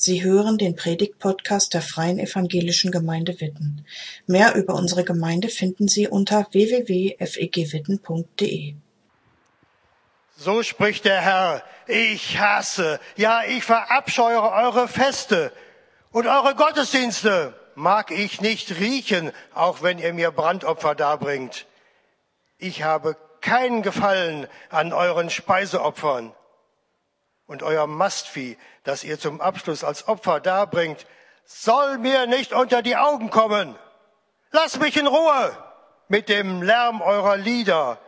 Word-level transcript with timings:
Sie 0.00 0.22
hören 0.22 0.58
den 0.58 0.76
Predigt-Podcast 0.76 1.74
der 1.74 1.82
Freien 1.82 2.20
Evangelischen 2.20 2.92
Gemeinde 2.92 3.40
Witten. 3.40 3.84
Mehr 4.28 4.54
über 4.54 4.74
unsere 4.74 5.02
Gemeinde 5.02 5.48
finden 5.48 5.88
Sie 5.88 6.06
unter 6.06 6.46
www.fegwitten.de. 6.52 8.74
So 10.36 10.62
spricht 10.62 11.04
der 11.04 11.20
Herr, 11.20 11.64
ich 11.88 12.38
hasse, 12.38 13.00
ja, 13.16 13.42
ich 13.42 13.64
verabscheue 13.64 14.40
eure 14.40 14.86
Feste 14.86 15.50
und 16.12 16.28
eure 16.28 16.54
Gottesdienste 16.54 17.54
mag 17.74 18.12
ich 18.12 18.40
nicht 18.40 18.78
riechen, 18.78 19.32
auch 19.52 19.82
wenn 19.82 19.98
ihr 19.98 20.14
mir 20.14 20.30
Brandopfer 20.30 20.94
darbringt. 20.94 21.66
Ich 22.58 22.84
habe 22.84 23.16
keinen 23.40 23.82
Gefallen 23.82 24.46
an 24.70 24.92
euren 24.92 25.28
Speiseopfern 25.28 26.32
und 27.48 27.64
euer 27.64 27.88
Mastvieh, 27.88 28.56
das 28.84 29.02
ihr 29.02 29.18
zum 29.18 29.40
Abschluss 29.40 29.82
als 29.82 30.06
Opfer 30.06 30.38
darbringt, 30.38 31.06
soll 31.44 31.98
mir 31.98 32.26
nicht 32.26 32.52
unter 32.52 32.82
die 32.82 32.96
Augen 32.96 33.30
kommen. 33.30 33.74
Lasst 34.52 34.80
mich 34.80 34.96
in 34.96 35.08
Ruhe 35.08 35.56
mit 36.08 36.28
dem 36.28 36.62
Lärm 36.62 37.00
eurer 37.00 37.36
Lieder. 37.36 37.98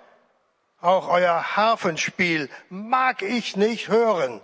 Auch 0.81 1.09
euer 1.09 1.57
Harfenspiel 1.57 2.49
mag 2.69 3.23
ich 3.23 3.57
nicht 3.57 3.89
hören. 3.89 4.41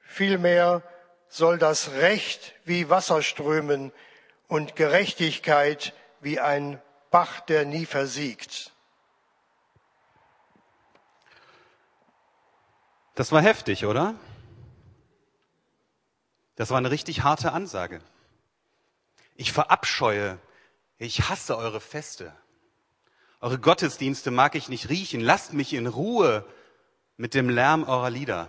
Vielmehr 0.00 0.82
soll 1.28 1.58
das 1.58 1.92
Recht 1.92 2.54
wie 2.64 2.90
Wasser 2.90 3.22
strömen 3.22 3.92
und 4.46 4.76
Gerechtigkeit 4.76 5.94
wie 6.20 6.38
ein 6.38 6.80
Bach, 7.10 7.40
der 7.40 7.64
nie 7.64 7.86
versiegt. 7.86 8.71
Das 13.14 13.32
war 13.32 13.42
heftig, 13.42 13.84
oder? 13.84 14.14
Das 16.56 16.70
war 16.70 16.78
eine 16.78 16.90
richtig 16.90 17.22
harte 17.22 17.52
Ansage. 17.52 18.00
Ich 19.34 19.52
verabscheue, 19.52 20.38
ich 20.98 21.28
hasse 21.28 21.56
eure 21.56 21.80
Feste. 21.80 22.34
Eure 23.40 23.58
Gottesdienste 23.58 24.30
mag 24.30 24.54
ich 24.54 24.68
nicht 24.68 24.88
riechen. 24.88 25.20
Lasst 25.20 25.52
mich 25.52 25.72
in 25.72 25.86
Ruhe 25.86 26.46
mit 27.16 27.34
dem 27.34 27.50
Lärm 27.50 27.84
eurer 27.84 28.10
Lieder. 28.10 28.48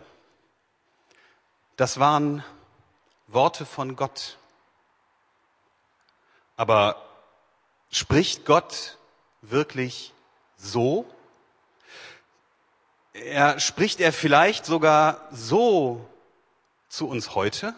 Das 1.75 1.99
waren 1.99 2.43
Worte 3.27 3.65
von 3.65 3.95
Gott. 3.95 4.37
Aber 6.55 7.03
spricht 7.89 8.45
Gott 8.45 8.97
wirklich 9.41 10.13
so? 10.57 11.09
Er 13.13 13.59
spricht 13.59 13.99
er 13.99 14.11
vielleicht 14.11 14.65
sogar 14.65 15.27
so 15.31 16.03
zu 16.89 17.07
uns 17.07 17.35
heute? 17.35 17.75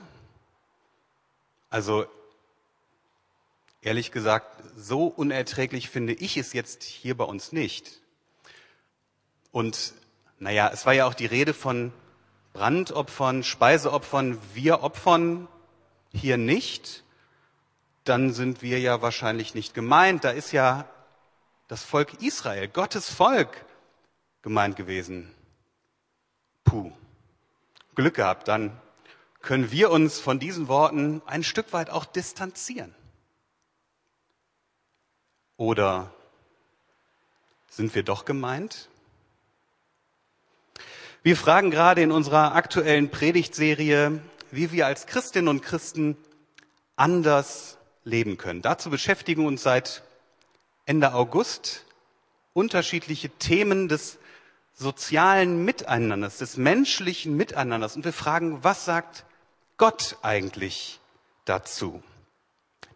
Also 1.70 2.06
ehrlich 3.82 4.14
gesagt, 4.14 4.64
so 4.78 5.08
unerträglich 5.08 5.90
finde 5.90 6.14
ich 6.14 6.38
es 6.38 6.54
jetzt 6.54 6.84
hier 6.84 7.18
bei 7.18 7.26
uns 7.26 7.52
nicht. 7.52 8.00
Und 9.52 9.94
naja, 10.40 10.70
es 10.74 10.86
war 10.86 10.94
ja 10.94 11.06
auch 11.06 11.14
die 11.14 11.26
Rede 11.26 11.54
von 11.54 11.92
Brandopfern, 12.54 13.44
Speiseopfern. 13.44 14.40
Wir 14.54 14.84
opfern 14.84 15.50
hier 16.14 16.38
nicht. 16.38 17.04
Dann 18.06 18.32
sind 18.32 18.62
wir 18.62 18.80
ja 18.80 19.02
wahrscheinlich 19.02 19.54
nicht 19.54 19.74
gemeint. 19.74 20.24
Da 20.24 20.30
ist 20.30 20.54
ja 20.54 20.88
das 21.68 21.84
Volk 21.84 22.22
Israel, 22.22 22.70
Gottes 22.70 23.10
Volk 23.10 23.66
gemeint 24.46 24.76
gewesen. 24.76 25.32
Puh, 26.66 26.92
Glück 27.96 28.14
gehabt, 28.14 28.48
dann 28.48 28.80
können 29.42 29.72
wir 29.72 29.90
uns 29.90 30.20
von 30.20 30.38
diesen 30.38 30.68
Worten 30.68 31.24
ein 31.26 31.44
Stück 31.44 31.74
weit 31.74 31.90
auch 31.90 32.06
distanzieren. 32.06 32.94
Oder 35.58 36.14
sind 37.70 37.96
wir 37.96 38.04
doch 38.04 38.24
gemeint? 38.24 38.88
Wir 41.24 41.36
fragen 41.36 41.72
gerade 41.72 42.04
in 42.04 42.12
unserer 42.12 42.54
aktuellen 42.54 43.10
Predigtserie, 43.10 44.22
wie 44.52 44.72
wir 44.72 44.86
als 44.86 45.08
Christinnen 45.08 45.48
und 45.48 45.64
Christen 45.64 46.18
anders 46.96 47.80
leben 48.04 48.38
können. 48.38 48.62
Dazu 48.62 48.92
beschäftigen 48.92 49.48
uns 49.48 49.64
seit 49.64 50.04
Ende 50.86 51.16
August 51.16 51.84
unterschiedliche 52.54 53.30
Themen 53.30 53.88
des 53.88 54.20
sozialen 54.76 55.64
Miteinanders, 55.64 56.38
des 56.38 56.58
menschlichen 56.58 57.36
Miteinanders. 57.36 57.96
Und 57.96 58.06
wir 58.06 58.14
fragen, 58.14 58.64
was 58.64 58.86
sagt 58.86 59.26
Gott 59.78 60.18
eigentlich 60.22 61.00
dazu? 61.46 62.04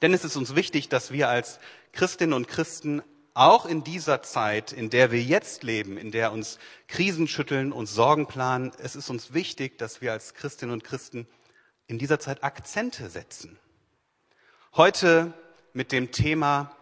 Denn 0.02 0.14
es 0.14 0.24
ist 0.24 0.36
uns 0.36 0.56
wichtig, 0.56 0.90
dass 0.90 1.12
wir 1.12 1.30
als 1.30 1.60
Christinnen 1.94 2.34
und 2.34 2.48
Christen 2.48 3.02
auch 3.34 3.66
in 3.66 3.84
dieser 3.84 4.22
Zeit, 4.22 4.74
in 4.74 4.90
der 4.90 5.12
wir 5.12 5.22
jetzt 5.22 5.64
leben, 5.64 5.98
in 5.98 6.12
der 6.12 6.34
uns 6.34 6.60
Krisen 6.88 7.28
schütteln 7.28 7.72
und 7.72 7.86
Sorgen 7.86 8.28
planen, 8.28 8.72
es 8.80 8.96
ist 8.96 9.10
uns 9.10 9.34
wichtig, 9.34 9.78
dass 9.78 10.02
wir 10.02 10.12
als 10.12 10.34
Christinnen 10.34 10.74
und 10.74 10.84
Christen 10.84 11.28
in 11.88 11.98
dieser 11.98 12.20
Zeit 12.20 12.44
Akzente 12.44 13.10
setzen. 13.10 13.58
Heute 14.76 15.34
mit 15.74 15.92
dem 15.92 16.12
Thema 16.12 16.76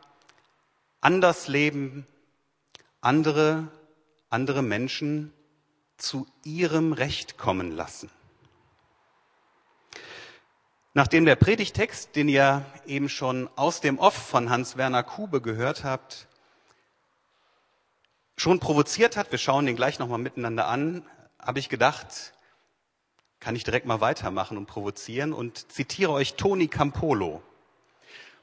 anders 0.99 1.47
leben, 1.47 2.07
andere 3.01 3.67
andere 4.29 4.61
Menschen 4.61 5.33
zu 5.97 6.27
ihrem 6.43 6.93
Recht 6.93 7.37
kommen 7.37 7.71
lassen. 7.71 8.09
Nachdem 10.93 11.25
der 11.25 11.35
Predigtext, 11.35 12.15
den 12.15 12.27
ihr 12.27 12.65
eben 12.87 13.07
schon 13.07 13.49
aus 13.55 13.81
dem 13.81 13.99
Off 13.99 14.15
von 14.15 14.49
Hans-Werner 14.49 15.03
Kube 15.03 15.41
gehört 15.41 15.83
habt, 15.83 16.27
schon 18.35 18.59
provoziert 18.59 19.15
hat, 19.15 19.31
wir 19.31 19.37
schauen 19.37 19.65
den 19.65 19.75
gleich 19.75 19.99
nochmal 19.99 20.17
miteinander 20.17 20.67
an, 20.67 21.05
habe 21.39 21.59
ich 21.59 21.69
gedacht, 21.69 22.33
kann 23.39 23.55
ich 23.55 23.63
direkt 23.63 23.85
mal 23.85 24.01
weitermachen 24.01 24.57
und 24.57 24.65
provozieren 24.65 25.33
und 25.33 25.71
zitiere 25.71 26.11
euch 26.11 26.33
Toni 26.33 26.67
Campolo. 26.67 27.43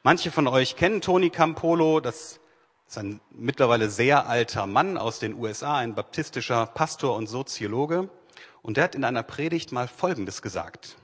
Manche 0.04 0.30
von 0.30 0.46
euch 0.46 0.76
kennen 0.76 1.00
Toni 1.00 1.30
Campolo, 1.30 1.98
das 2.00 2.38
ist 2.86 2.98
ein 2.98 3.20
mittlerweile 3.30 3.90
sehr 3.90 4.28
alter 4.28 4.66
Mann 4.66 4.98
aus 4.98 5.18
den 5.18 5.34
USA, 5.34 5.78
ein 5.78 5.94
baptistischer 5.94 6.66
Pastor 6.66 7.16
und 7.16 7.26
Soziologe. 7.26 8.08
Und 8.62 8.76
der 8.76 8.84
hat 8.84 8.94
in 8.94 9.04
einer 9.04 9.22
Predigt 9.22 9.72
mal 9.72 9.88
Folgendes 9.88 10.42
gesagt. 10.42 10.96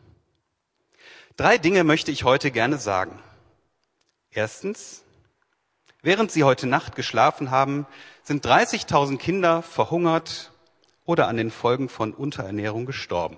Drei 1.36 1.58
Dinge 1.58 1.84
möchte 1.84 2.10
ich 2.10 2.24
heute 2.24 2.50
gerne 2.50 2.78
sagen. 2.78 3.18
Erstens, 4.30 5.04
während 6.02 6.30
Sie 6.30 6.44
heute 6.44 6.66
Nacht 6.66 6.94
geschlafen 6.94 7.50
haben, 7.50 7.86
sind 8.22 8.46
30.000 8.46 9.18
Kinder 9.18 9.62
verhungert 9.62 10.52
oder 11.04 11.28
an 11.28 11.36
den 11.36 11.50
Folgen 11.50 11.88
von 11.88 12.14
Unterernährung 12.14 12.86
gestorben. 12.86 13.36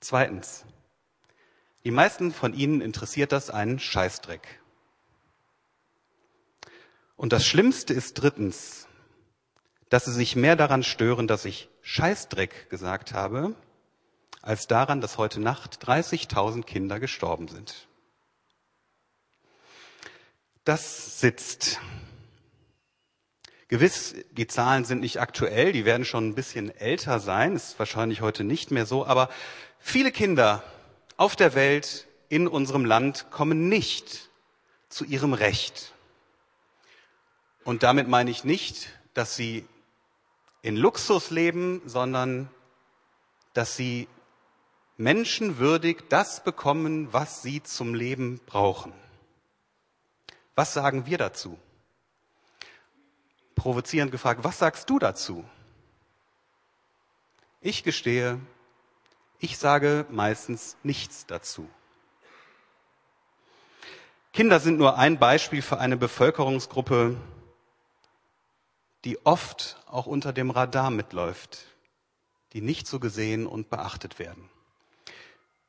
Zweitens, 0.00 0.64
die 1.84 1.90
meisten 1.90 2.32
von 2.32 2.52
Ihnen 2.52 2.80
interessiert 2.80 3.32
das 3.32 3.48
einen 3.50 3.78
Scheißdreck. 3.78 4.59
Und 7.20 7.34
das 7.34 7.44
Schlimmste 7.44 7.92
ist 7.92 8.14
drittens, 8.14 8.88
dass 9.90 10.06
sie 10.06 10.12
sich 10.14 10.36
mehr 10.36 10.56
daran 10.56 10.82
stören, 10.82 11.26
dass 11.26 11.44
ich 11.44 11.68
Scheißdreck 11.82 12.70
gesagt 12.70 13.12
habe, 13.12 13.54
als 14.40 14.68
daran, 14.68 15.02
dass 15.02 15.18
heute 15.18 15.38
Nacht 15.38 15.86
30.000 15.86 16.62
Kinder 16.62 16.98
gestorben 16.98 17.46
sind. 17.46 17.88
Das 20.64 21.20
sitzt. 21.20 21.78
Gewiss, 23.68 24.14
die 24.30 24.46
Zahlen 24.46 24.86
sind 24.86 25.00
nicht 25.00 25.20
aktuell, 25.20 25.72
die 25.72 25.84
werden 25.84 26.06
schon 26.06 26.28
ein 26.28 26.34
bisschen 26.34 26.74
älter 26.74 27.20
sein, 27.20 27.54
ist 27.54 27.78
wahrscheinlich 27.78 28.22
heute 28.22 28.44
nicht 28.44 28.70
mehr 28.70 28.86
so, 28.86 29.04
aber 29.04 29.28
viele 29.78 30.10
Kinder 30.10 30.64
auf 31.18 31.36
der 31.36 31.54
Welt, 31.54 32.06
in 32.30 32.48
unserem 32.48 32.86
Land, 32.86 33.26
kommen 33.30 33.68
nicht 33.68 34.30
zu 34.88 35.04
ihrem 35.04 35.34
Recht. 35.34 35.92
Und 37.64 37.82
damit 37.82 38.08
meine 38.08 38.30
ich 38.30 38.44
nicht, 38.44 38.88
dass 39.14 39.36
sie 39.36 39.66
in 40.62 40.76
Luxus 40.76 41.30
leben, 41.30 41.82
sondern 41.86 42.48
dass 43.54 43.76
sie 43.76 44.08
menschenwürdig 44.96 46.04
das 46.08 46.44
bekommen, 46.44 47.12
was 47.12 47.42
sie 47.42 47.62
zum 47.62 47.94
Leben 47.94 48.40
brauchen. 48.46 48.92
Was 50.54 50.74
sagen 50.74 51.06
wir 51.06 51.18
dazu? 51.18 51.58
Provozierend 53.54 54.12
gefragt, 54.12 54.44
was 54.44 54.58
sagst 54.58 54.88
du 54.90 54.98
dazu? 54.98 55.44
Ich 57.62 57.82
gestehe, 57.82 58.38
ich 59.38 59.58
sage 59.58 60.06
meistens 60.10 60.76
nichts 60.82 61.26
dazu. 61.26 61.68
Kinder 64.32 64.60
sind 64.60 64.78
nur 64.78 64.96
ein 64.96 65.18
Beispiel 65.18 65.60
für 65.60 65.78
eine 65.78 65.96
Bevölkerungsgruppe, 65.96 67.16
die 69.04 69.24
oft 69.24 69.82
auch 69.86 70.06
unter 70.06 70.32
dem 70.32 70.50
Radar 70.50 70.90
mitläuft, 70.90 71.66
die 72.52 72.60
nicht 72.60 72.86
so 72.86 73.00
gesehen 73.00 73.46
und 73.46 73.70
beachtet 73.70 74.18
werden. 74.18 74.48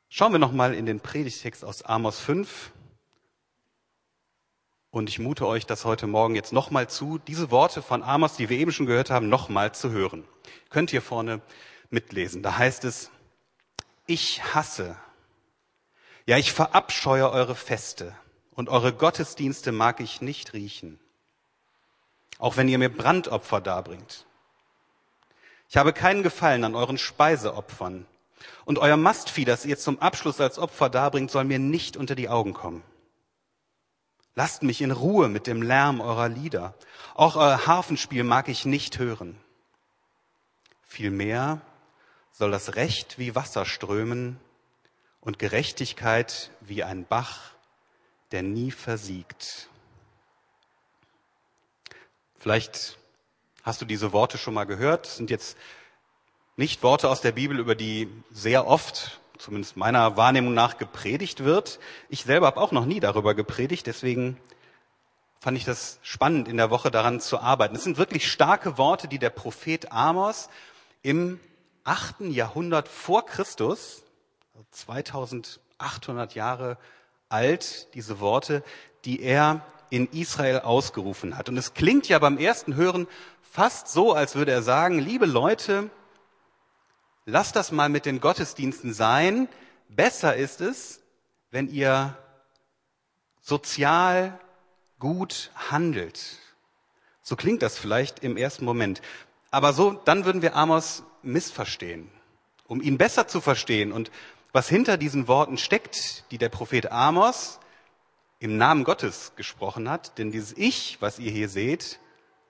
Schauen 0.10 0.34
wir 0.34 0.40
nochmal 0.40 0.74
in 0.74 0.86
den 0.86 1.00
Predigtext 1.00 1.64
aus 1.64 1.84
Amos 1.84 2.20
5. 2.20 2.72
Und 4.90 5.08
ich 5.08 5.20
mute 5.20 5.48
euch 5.48 5.66
das 5.66 5.86
heute 5.86 6.06
Morgen 6.06 6.36
jetzt 6.36 6.52
nochmal 6.52 6.90
zu, 6.90 7.18
diese 7.18 7.50
Worte 7.50 7.82
von 7.82 8.04
Amos, 8.04 8.36
die 8.36 8.50
wir 8.50 8.58
eben 8.58 8.74
schon 8.74 8.88
gehört 8.88 9.10
haben, 9.10 9.30
nochmal 9.30 9.74
zu 9.74 9.92
hören. 9.92 10.26
Könnt 10.70 10.92
ihr 10.92 11.02
vorne 11.02 11.42
mitlesen. 11.90 12.44
Da 12.44 12.58
heißt 12.58 12.84
es, 12.84 13.10
ich 14.06 14.44
hasse, 14.54 14.98
ja 16.26 16.38
ich 16.38 16.52
verabscheue 16.52 17.32
eure 17.32 17.56
Feste 17.56 18.14
und 18.52 18.68
eure 18.68 18.94
Gottesdienste 18.94 19.72
mag 19.72 20.02
ich 20.02 20.20
nicht 20.20 20.52
riechen, 20.52 21.00
auch 22.42 22.58
wenn 22.58 22.68
ihr 22.68 22.80
mir 22.80 22.90
Brandopfer 22.90 23.62
darbringt. 23.62 24.26
Ich 25.70 25.78
habe 25.78 25.94
keinen 25.94 26.24
Gefallen 26.24 26.64
an 26.64 26.76
euren 26.76 26.98
Speiseopfern 26.98 28.06
und 28.66 28.80
euer 28.80 28.98
Mastvieh, 28.98 29.46
das 29.46 29.64
ihr 29.64 29.78
zum 29.78 30.00
Abschluss 30.00 30.42
als 30.42 30.58
Opfer 30.58 30.90
darbringt, 30.90 31.30
soll 31.32 31.46
mir 31.46 31.60
nicht 31.60 31.96
unter 31.96 32.16
die 32.16 32.30
Augen 32.30 32.54
kommen. 32.54 32.84
Lasst 34.34 34.64
mich 34.64 34.82
in 34.82 34.92
Ruhe 34.92 35.30
mit 35.30 35.46
dem 35.46 35.62
Lärm 35.62 36.02
eurer 36.02 36.30
Lieder. 36.30 36.74
Auch 37.14 37.36
euer 37.36 37.68
Harfenspiel 37.68 38.24
mag 38.24 38.50
ich 38.50 38.66
nicht 38.66 38.98
hören. 38.98 39.38
Vielmehr 40.82 41.62
soll 42.32 42.50
das 42.50 42.76
Recht 42.76 43.20
wie 43.20 43.36
Wasser 43.36 43.66
strömen 43.66 44.40
und 45.20 45.38
Gerechtigkeit 45.38 46.50
wie 46.60 46.84
ein 46.84 47.06
Bach, 47.06 47.52
der 48.32 48.42
nie 48.42 48.72
versiegt. 48.72 49.70
Vielleicht 52.42 52.98
hast 53.62 53.82
du 53.82 53.86
diese 53.86 54.14
Worte 54.14 54.40
schon 54.40 54.56
mal 54.56 54.64
gehört. 54.64 55.06
Das 55.06 55.18
sind 55.18 55.30
jetzt 55.30 55.56
nicht 56.58 56.82
Worte 56.82 57.08
aus 57.08 57.22
der 57.22 57.34
Bibel, 57.34 57.60
über 57.60 57.76
die 57.76 58.10
sehr 58.32 58.66
oft 58.66 59.22
zumindest 59.38 59.78
meiner 59.78 60.18
Wahrnehmung 60.18 60.56
nach 60.56 60.80
gepredigt 60.80 61.44
wird. 61.44 61.80
Ich 62.10 62.24
selber 62.24 62.48
habe 62.48 62.60
auch 62.60 62.72
noch 62.72 62.86
nie 62.86 63.00
darüber 63.00 63.36
gepredigt, 63.36 63.86
deswegen 63.86 64.38
fand 65.40 65.56
ich 65.56 65.66
das 65.66 66.00
spannend, 66.02 66.48
in 66.48 66.58
der 66.58 66.72
Woche 66.72 66.90
daran 66.90 67.20
zu 67.20 67.40
arbeiten. 67.40 67.76
Es 67.76 67.84
sind 67.84 68.00
wirklich 68.00 68.32
starke 68.32 68.80
Worte, 68.80 69.08
die 69.08 69.20
der 69.20 69.30
Prophet 69.30 69.92
Amos 69.92 70.50
im 71.04 71.40
achten 71.84 72.32
Jahrhundert 72.32 72.88
vor 72.88 73.24
Christus, 73.28 74.02
2800 74.72 76.34
Jahre 76.34 76.80
alt, 77.30 77.94
diese 77.94 78.20
Worte, 78.20 78.64
die 79.06 79.22
er 79.22 79.64
in 79.92 80.08
Israel 80.08 80.62
ausgerufen 80.62 81.38
hat. 81.38 81.50
Und 81.50 81.58
es 81.58 81.76
klingt 81.76 82.08
ja 82.08 82.18
beim 82.18 82.40
ersten 82.40 82.76
Hören 82.76 83.08
fast 83.42 83.90
so, 83.90 84.14
als 84.14 84.36
würde 84.36 84.52
er 84.52 84.64
sagen, 84.64 84.98
liebe 84.98 85.28
Leute, 85.28 85.92
lasst 87.26 87.56
das 87.56 87.72
mal 87.72 87.90
mit 87.90 88.06
den 88.06 88.22
Gottesdiensten 88.22 88.94
sein. 88.94 89.48
Besser 89.90 90.36
ist 90.36 90.62
es, 90.62 91.02
wenn 91.52 91.70
ihr 91.70 92.18
sozial 93.42 94.40
gut 94.98 95.52
handelt. 95.70 96.40
So 97.22 97.36
klingt 97.36 97.62
das 97.62 97.78
vielleicht 97.78 98.24
im 98.24 98.38
ersten 98.38 98.66
Moment. 98.66 99.02
Aber 99.52 99.74
so, 99.74 99.92
dann 99.92 100.26
würden 100.26 100.42
wir 100.42 100.56
Amos 100.56 101.04
missverstehen. 101.22 102.10
Um 102.68 102.82
ihn 102.82 102.98
besser 102.98 103.28
zu 103.28 103.42
verstehen 103.42 103.92
und 103.92 104.10
was 104.54 104.70
hinter 104.70 104.98
diesen 104.98 105.28
Worten 105.28 105.58
steckt, 105.58 106.24
die 106.32 106.38
der 106.38 106.50
Prophet 106.50 106.92
Amos 106.92 107.60
im 108.42 108.58
Namen 108.58 108.84
Gottes 108.84 109.34
gesprochen 109.36 109.88
hat, 109.88 110.18
denn 110.18 110.32
dieses 110.32 110.58
Ich, 110.58 110.98
was 111.00 111.20
ihr 111.20 111.32
hier 111.32 111.48
seht, 111.48 112.00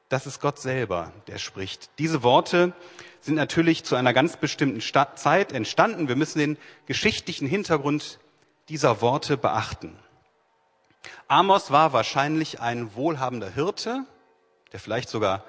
das 0.08 0.26
ist 0.26 0.40
Gott 0.40 0.58
selber, 0.58 1.12
der 1.28 1.38
spricht. 1.38 1.90
Diese 2.00 2.24
Worte 2.24 2.72
sind 3.20 3.36
natürlich 3.36 3.84
zu 3.84 3.98
einer 3.98 4.14
ganz 4.14 4.38
bestimmten 4.38 4.82
Zeit 5.16 5.52
entstanden. 5.52 6.08
Wir 6.08 6.16
müssen 6.16 6.40
den 6.40 6.58
geschichtlichen 6.86 7.46
Hintergrund 7.46 8.20
dieser 8.70 9.02
Worte 9.02 9.36
beachten. 9.36 10.00
Amos 11.28 11.72
war 11.72 11.92
wahrscheinlich 11.92 12.62
ein 12.62 12.96
wohlhabender 12.96 13.50
Hirte, 13.50 14.06
der 14.72 14.80
vielleicht 14.80 15.10
sogar 15.10 15.44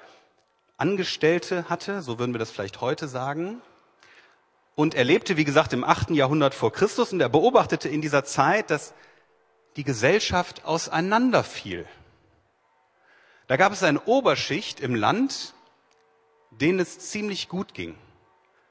Angestellte 0.75 1.69
hatte, 1.69 2.01
so 2.01 2.19
würden 2.19 2.33
wir 2.33 2.39
das 2.39 2.51
vielleicht 2.51 2.81
heute 2.81 3.07
sagen. 3.07 3.61
Und 4.75 4.93
er 4.93 5.05
lebte, 5.05 5.37
wie 5.37 5.45
gesagt, 5.45 5.71
im 5.71 5.85
achten 5.85 6.15
Jahrhundert 6.15 6.53
vor 6.53 6.73
Christus 6.73 7.13
und 7.13 7.21
er 7.21 7.29
beobachtete 7.29 7.87
in 7.87 8.01
dieser 8.01 8.25
Zeit, 8.25 8.71
dass 8.71 8.93
die 9.75 9.83
Gesellschaft 9.83 10.65
auseinanderfiel. 10.65 11.87
Da 13.47 13.57
gab 13.57 13.73
es 13.73 13.83
eine 13.83 14.01
Oberschicht 14.03 14.79
im 14.79 14.95
Land, 14.95 15.53
denen 16.51 16.79
es 16.79 16.99
ziemlich 16.99 17.49
gut 17.49 17.73
ging. 17.73 17.95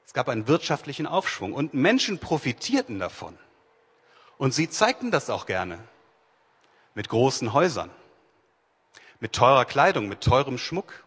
Es 0.06 0.12
gab 0.12 0.28
einen 0.28 0.46
wirtschaftlichen 0.46 1.06
Aufschwung 1.06 1.52
und 1.52 1.74
Menschen 1.74 2.18
profitierten 2.18 2.98
davon. 2.98 3.38
Und 4.38 4.54
sie 4.54 4.68
zeigten 4.68 5.10
das 5.10 5.30
auch 5.30 5.46
gerne 5.46 5.78
mit 6.94 7.08
großen 7.08 7.52
Häusern, 7.52 7.90
mit 9.20 9.32
teurer 9.32 9.64
Kleidung, 9.64 10.08
mit 10.08 10.20
teurem 10.20 10.58
Schmuck. 10.58 11.04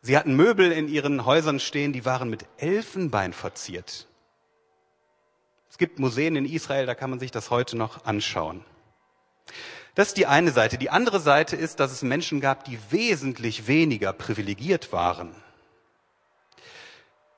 Sie 0.00 0.16
hatten 0.16 0.34
Möbel 0.34 0.72
in 0.72 0.88
ihren 0.88 1.24
Häusern 1.24 1.60
stehen, 1.60 1.92
die 1.92 2.04
waren 2.04 2.28
mit 2.28 2.46
Elfenbein 2.58 3.32
verziert. 3.32 4.08
Es 5.70 5.78
gibt 5.78 5.98
Museen 5.98 6.36
in 6.36 6.44
Israel, 6.44 6.86
da 6.86 6.94
kann 6.94 7.10
man 7.10 7.20
sich 7.20 7.30
das 7.30 7.50
heute 7.50 7.76
noch 7.76 8.04
anschauen. 8.04 8.64
Das 9.94 10.08
ist 10.08 10.16
die 10.16 10.26
eine 10.26 10.50
Seite. 10.52 10.78
Die 10.78 10.90
andere 10.90 11.20
Seite 11.20 11.56
ist, 11.56 11.80
dass 11.80 11.92
es 11.92 12.02
Menschen 12.02 12.40
gab, 12.40 12.64
die 12.64 12.78
wesentlich 12.90 13.66
weniger 13.66 14.12
privilegiert 14.12 14.92
waren. 14.92 15.34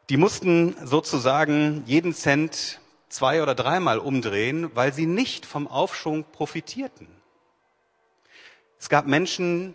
Die 0.08 0.16
mussten 0.16 0.76
sozusagen 0.86 1.82
jeden 1.86 2.14
Cent 2.14 2.80
zwei 3.08 3.42
oder 3.42 3.54
dreimal 3.54 3.98
umdrehen, 3.98 4.70
weil 4.74 4.92
sie 4.92 5.06
nicht 5.06 5.46
vom 5.46 5.66
Aufschwung 5.66 6.24
profitierten. 6.30 7.08
Es 8.78 8.88
gab 8.88 9.06
Menschen 9.06 9.74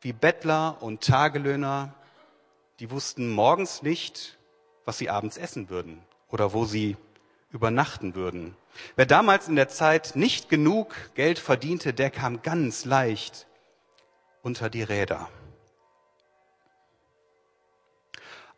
wie 0.00 0.12
Bettler 0.12 0.76
und 0.82 1.02
Tagelöhner, 1.02 1.94
die 2.78 2.90
wussten 2.90 3.30
morgens 3.30 3.82
nicht, 3.82 4.36
was 4.84 4.98
sie 4.98 5.08
abends 5.08 5.38
essen 5.38 5.70
würden 5.70 6.02
oder 6.28 6.52
wo 6.52 6.66
sie 6.66 6.96
übernachten 7.54 8.16
würden. 8.16 8.56
Wer 8.96 9.06
damals 9.06 9.46
in 9.46 9.54
der 9.54 9.68
Zeit 9.68 10.16
nicht 10.16 10.48
genug 10.48 10.92
Geld 11.14 11.38
verdiente, 11.38 11.94
der 11.94 12.10
kam 12.10 12.42
ganz 12.42 12.84
leicht 12.84 13.46
unter 14.42 14.68
die 14.68 14.82
Räder. 14.82 15.28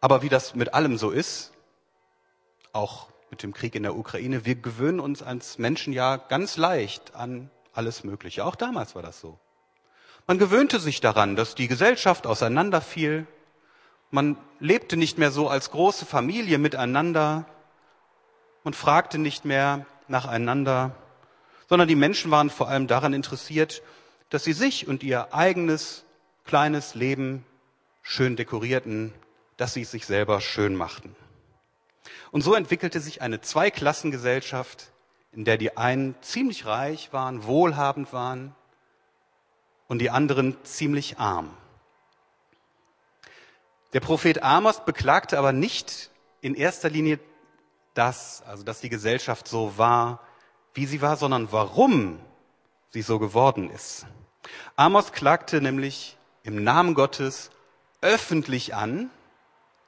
Aber 0.00 0.22
wie 0.22 0.30
das 0.30 0.54
mit 0.54 0.72
allem 0.72 0.96
so 0.96 1.10
ist, 1.10 1.52
auch 2.72 3.08
mit 3.30 3.42
dem 3.42 3.52
Krieg 3.52 3.74
in 3.74 3.82
der 3.82 3.96
Ukraine, 3.96 4.46
wir 4.46 4.54
gewöhnen 4.54 5.00
uns 5.00 5.22
als 5.22 5.58
Menschen 5.58 5.92
ja 5.92 6.16
ganz 6.16 6.56
leicht 6.56 7.14
an 7.14 7.50
alles 7.74 8.02
Mögliche. 8.02 8.46
Auch 8.46 8.56
damals 8.56 8.94
war 8.94 9.02
das 9.02 9.20
so. 9.20 9.38
Man 10.26 10.38
gewöhnte 10.38 10.80
sich 10.80 11.00
daran, 11.02 11.36
dass 11.36 11.54
die 11.54 11.68
Gesellschaft 11.68 12.26
auseinanderfiel. 12.26 13.26
Man 14.10 14.38
lebte 14.58 14.96
nicht 14.96 15.18
mehr 15.18 15.30
so 15.30 15.48
als 15.48 15.70
große 15.70 16.06
Familie 16.06 16.56
miteinander. 16.56 17.44
Man 18.66 18.74
fragte 18.74 19.18
nicht 19.18 19.44
mehr 19.44 19.86
nacheinander, 20.08 20.90
sondern 21.68 21.86
die 21.86 21.94
Menschen 21.94 22.32
waren 22.32 22.50
vor 22.50 22.66
allem 22.66 22.88
daran 22.88 23.12
interessiert, 23.12 23.80
dass 24.28 24.42
sie 24.42 24.54
sich 24.54 24.88
und 24.88 25.04
ihr 25.04 25.32
eigenes 25.32 26.04
kleines 26.44 26.96
Leben 26.96 27.44
schön 28.02 28.34
dekorierten, 28.34 29.14
dass 29.56 29.74
sie 29.74 29.82
es 29.82 29.92
sich 29.92 30.04
selber 30.04 30.40
schön 30.40 30.74
machten. 30.74 31.14
Und 32.32 32.42
so 32.42 32.54
entwickelte 32.54 32.98
sich 32.98 33.22
eine 33.22 33.40
Zweiklassengesellschaft, 33.40 34.90
in 35.30 35.44
der 35.44 35.58
die 35.58 35.76
einen 35.76 36.16
ziemlich 36.20 36.66
reich 36.66 37.12
waren, 37.12 37.44
wohlhabend 37.44 38.12
waren 38.12 38.52
und 39.86 40.00
die 40.00 40.10
anderen 40.10 40.56
ziemlich 40.64 41.20
arm. 41.20 41.56
Der 43.92 44.00
Prophet 44.00 44.42
Amos 44.42 44.84
beklagte 44.84 45.38
aber 45.38 45.52
nicht 45.52 46.10
in 46.40 46.56
erster 46.56 46.90
Linie 46.90 47.20
das, 47.96 48.42
also 48.46 48.62
dass 48.62 48.80
die 48.80 48.88
Gesellschaft 48.88 49.48
so 49.48 49.78
war, 49.78 50.20
wie 50.74 50.86
sie 50.86 51.00
war, 51.00 51.16
sondern 51.16 51.50
warum 51.52 52.20
sie 52.90 53.02
so 53.02 53.18
geworden 53.18 53.70
ist. 53.70 54.06
Amos 54.76 55.12
klagte 55.12 55.60
nämlich 55.60 56.16
im 56.42 56.62
Namen 56.62 56.94
Gottes 56.94 57.50
öffentlich 58.00 58.74
an, 58.74 59.10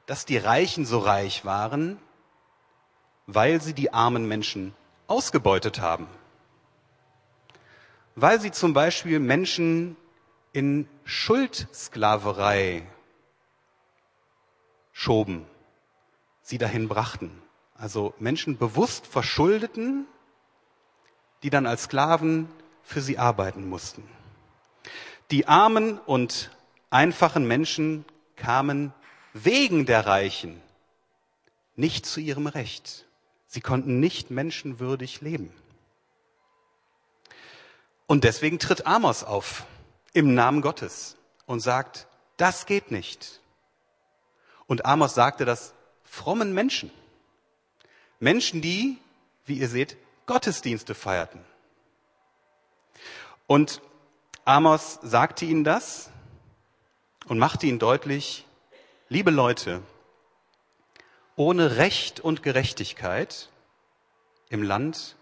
dass 0.06 0.24
die 0.24 0.38
Reichen 0.38 0.86
so 0.86 0.98
reich 0.98 1.44
waren, 1.44 1.98
weil 3.26 3.60
sie 3.60 3.74
die 3.74 3.92
armen 3.92 4.26
Menschen 4.26 4.74
ausgebeutet 5.06 5.80
haben. 5.80 6.08
Weil 8.14 8.40
sie 8.40 8.50
zum 8.50 8.72
Beispiel 8.72 9.20
Menschen 9.20 9.96
in 10.52 10.88
Schuldsklaverei 11.04 12.86
schoben, 14.92 15.46
sie 16.42 16.58
dahin 16.58 16.88
brachten. 16.88 17.42
Also 17.78 18.12
Menschen 18.18 18.58
bewusst 18.58 19.06
verschuldeten, 19.06 20.06
die 21.42 21.50
dann 21.50 21.66
als 21.66 21.84
Sklaven 21.84 22.48
für 22.82 23.00
sie 23.00 23.18
arbeiten 23.18 23.68
mussten. 23.68 24.02
Die 25.30 25.46
armen 25.46 25.98
und 25.98 26.50
einfachen 26.90 27.46
Menschen 27.46 28.04
kamen 28.36 28.92
wegen 29.32 29.86
der 29.86 30.06
Reichen 30.06 30.60
nicht 31.76 32.04
zu 32.04 32.20
ihrem 32.20 32.48
Recht. 32.48 33.06
Sie 33.46 33.60
konnten 33.60 34.00
nicht 34.00 34.30
menschenwürdig 34.30 35.20
leben. 35.20 35.52
Und 38.06 38.24
deswegen 38.24 38.58
tritt 38.58 38.86
Amos 38.86 39.22
auf 39.22 39.64
im 40.12 40.34
Namen 40.34 40.62
Gottes 40.62 41.16
und 41.46 41.60
sagt, 41.60 42.08
das 42.36 42.66
geht 42.66 42.90
nicht. 42.90 43.40
Und 44.66 44.86
Amos 44.86 45.14
sagte 45.14 45.44
das 45.44 45.74
frommen 46.02 46.52
Menschen. 46.52 46.90
Menschen, 48.20 48.60
die, 48.60 48.98
wie 49.46 49.58
ihr 49.58 49.68
seht, 49.68 49.96
Gottesdienste 50.26 50.94
feierten. 50.94 51.44
Und 53.46 53.80
Amos 54.44 54.98
sagte 55.02 55.44
ihnen 55.44 55.64
das 55.64 56.10
und 57.26 57.38
machte 57.38 57.66
ihnen 57.66 57.78
deutlich, 57.78 58.46
liebe 59.08 59.30
Leute, 59.30 59.82
ohne 61.36 61.76
Recht 61.76 62.20
und 62.20 62.42
Gerechtigkeit 62.42 63.48
im 64.48 64.62
Land 64.62 65.16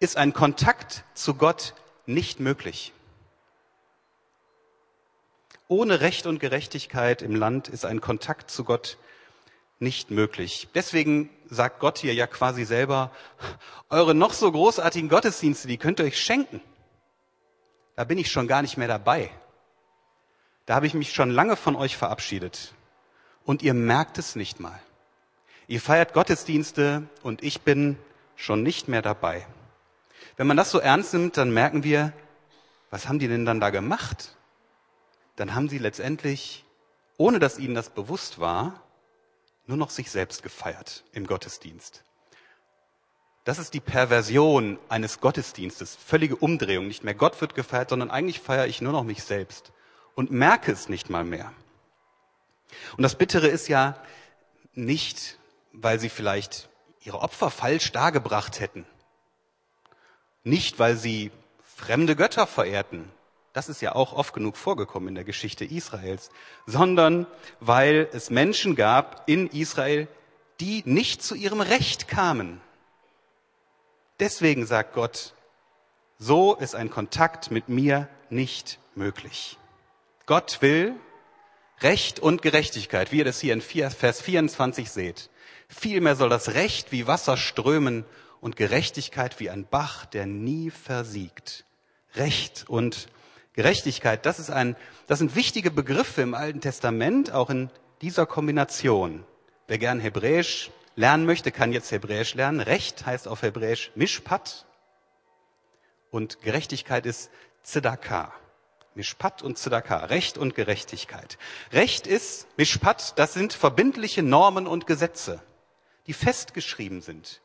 ist 0.00 0.16
ein 0.16 0.32
Kontakt 0.32 1.04
zu 1.14 1.34
Gott 1.34 1.74
nicht 2.06 2.40
möglich. 2.40 2.92
Ohne 5.66 6.00
Recht 6.00 6.26
und 6.26 6.38
Gerechtigkeit 6.38 7.20
im 7.20 7.34
Land 7.34 7.68
ist 7.68 7.84
ein 7.84 8.00
Kontakt 8.00 8.50
zu 8.50 8.64
Gott 8.64 8.96
nicht 9.78 10.10
möglich. 10.10 10.68
Deswegen 10.74 11.30
sagt 11.48 11.80
Gott 11.80 11.98
hier 11.98 12.14
ja 12.14 12.26
quasi 12.26 12.64
selber, 12.64 13.10
eure 13.90 14.14
noch 14.14 14.32
so 14.32 14.50
großartigen 14.50 15.08
Gottesdienste, 15.08 15.68
die 15.68 15.78
könnt 15.78 16.00
ihr 16.00 16.06
euch 16.06 16.20
schenken. 16.20 16.60
Da 17.96 18.04
bin 18.04 18.18
ich 18.18 18.30
schon 18.30 18.48
gar 18.48 18.62
nicht 18.62 18.76
mehr 18.76 18.88
dabei. 18.88 19.30
Da 20.66 20.74
habe 20.74 20.86
ich 20.86 20.94
mich 20.94 21.12
schon 21.12 21.30
lange 21.30 21.56
von 21.56 21.76
euch 21.76 21.96
verabschiedet. 21.96 22.74
Und 23.44 23.62
ihr 23.62 23.74
merkt 23.74 24.18
es 24.18 24.36
nicht 24.36 24.60
mal. 24.60 24.78
Ihr 25.66 25.80
feiert 25.80 26.12
Gottesdienste 26.12 27.04
und 27.22 27.42
ich 27.42 27.62
bin 27.62 27.98
schon 28.36 28.62
nicht 28.62 28.88
mehr 28.88 29.02
dabei. 29.02 29.46
Wenn 30.36 30.46
man 30.46 30.56
das 30.56 30.70
so 30.70 30.78
ernst 30.78 31.14
nimmt, 31.14 31.36
dann 31.36 31.52
merken 31.52 31.82
wir, 31.84 32.12
was 32.90 33.08
haben 33.08 33.18
die 33.18 33.28
denn 33.28 33.44
dann 33.44 33.60
da 33.60 33.70
gemacht? 33.70 34.36
Dann 35.36 35.54
haben 35.54 35.68
sie 35.68 35.78
letztendlich, 35.78 36.64
ohne 37.16 37.38
dass 37.38 37.58
ihnen 37.58 37.74
das 37.74 37.90
bewusst 37.90 38.38
war, 38.38 38.82
nur 39.68 39.76
noch 39.76 39.90
sich 39.90 40.10
selbst 40.10 40.42
gefeiert 40.42 41.04
im 41.12 41.26
Gottesdienst. 41.26 42.02
Das 43.44 43.58
ist 43.58 43.72
die 43.74 43.80
Perversion 43.80 44.78
eines 44.88 45.20
Gottesdienstes, 45.20 45.94
völlige 45.94 46.36
Umdrehung. 46.36 46.86
Nicht 46.86 47.04
mehr 47.04 47.14
Gott 47.14 47.40
wird 47.40 47.54
gefeiert, 47.54 47.90
sondern 47.90 48.10
eigentlich 48.10 48.40
feiere 48.40 48.66
ich 48.66 48.82
nur 48.82 48.92
noch 48.92 49.04
mich 49.04 49.22
selbst 49.22 49.72
und 50.14 50.30
merke 50.30 50.72
es 50.72 50.88
nicht 50.88 51.08
mal 51.08 51.24
mehr. 51.24 51.52
Und 52.96 53.02
das 53.02 53.14
Bittere 53.14 53.46
ist 53.46 53.68
ja 53.68 54.02
nicht, 54.74 55.38
weil 55.72 55.98
sie 56.00 56.08
vielleicht 56.08 56.68
ihre 57.04 57.20
Opfer 57.20 57.50
falsch 57.50 57.92
dargebracht 57.92 58.60
hätten. 58.60 58.86
Nicht, 60.44 60.78
weil 60.78 60.96
sie 60.96 61.30
fremde 61.62 62.16
Götter 62.16 62.46
verehrten. 62.46 63.10
Das 63.58 63.68
ist 63.68 63.82
ja 63.82 63.96
auch 63.96 64.12
oft 64.12 64.34
genug 64.34 64.56
vorgekommen 64.56 65.08
in 65.08 65.14
der 65.16 65.24
Geschichte 65.24 65.64
Israels, 65.64 66.30
sondern 66.66 67.26
weil 67.58 68.08
es 68.12 68.30
Menschen 68.30 68.76
gab 68.76 69.28
in 69.28 69.48
Israel, 69.48 70.06
die 70.60 70.84
nicht 70.86 71.24
zu 71.24 71.34
ihrem 71.34 71.60
Recht 71.60 72.06
kamen. 72.06 72.60
Deswegen 74.20 74.64
sagt 74.64 74.94
Gott, 74.94 75.34
so 76.20 76.54
ist 76.54 76.76
ein 76.76 76.88
Kontakt 76.88 77.50
mit 77.50 77.68
mir 77.68 78.08
nicht 78.30 78.78
möglich. 78.94 79.58
Gott 80.26 80.58
will 80.60 80.94
Recht 81.80 82.20
und 82.20 82.42
Gerechtigkeit, 82.42 83.10
wie 83.10 83.18
ihr 83.18 83.24
das 83.24 83.40
hier 83.40 83.54
in 83.54 83.60
Vers 83.60 84.20
24 84.20 84.88
seht. 84.88 85.30
Vielmehr 85.68 86.14
soll 86.14 86.28
das 86.28 86.54
Recht 86.54 86.92
wie 86.92 87.08
Wasser 87.08 87.36
strömen 87.36 88.04
und 88.40 88.54
Gerechtigkeit 88.54 89.40
wie 89.40 89.50
ein 89.50 89.66
Bach, 89.66 90.06
der 90.06 90.26
nie 90.26 90.70
versiegt. 90.70 91.64
Recht 92.14 92.64
und 92.68 93.08
Gerechtigkeit, 93.58 94.24
das, 94.24 94.38
ist 94.38 94.50
ein, 94.50 94.76
das 95.08 95.18
sind 95.18 95.34
wichtige 95.34 95.72
Begriffe 95.72 96.22
im 96.22 96.34
Alten 96.34 96.60
Testament, 96.60 97.32
auch 97.32 97.50
in 97.50 97.70
dieser 98.02 98.24
Kombination. 98.24 99.24
Wer 99.66 99.78
gern 99.78 99.98
Hebräisch 99.98 100.70
lernen 100.94 101.26
möchte, 101.26 101.50
kann 101.50 101.72
jetzt 101.72 101.90
Hebräisch 101.90 102.34
lernen. 102.34 102.60
Recht 102.60 103.04
heißt 103.04 103.26
auf 103.26 103.42
Hebräisch 103.42 103.90
Mishpat 103.96 104.64
und 106.10 106.40
Gerechtigkeit 106.40 107.04
ist 107.04 107.30
Tzedakah. 107.64 108.32
Mishpat 108.94 109.42
und 109.42 109.58
Tzedakah, 109.58 110.04
Recht 110.04 110.38
und 110.38 110.54
Gerechtigkeit. 110.54 111.36
Recht 111.72 112.06
ist, 112.06 112.46
Mishpat, 112.56 113.18
das 113.18 113.34
sind 113.34 113.52
verbindliche 113.52 114.22
Normen 114.22 114.68
und 114.68 114.86
Gesetze 114.86 115.42
die 116.08 116.14
festgeschrieben 116.14 117.02
sind, 117.02 117.42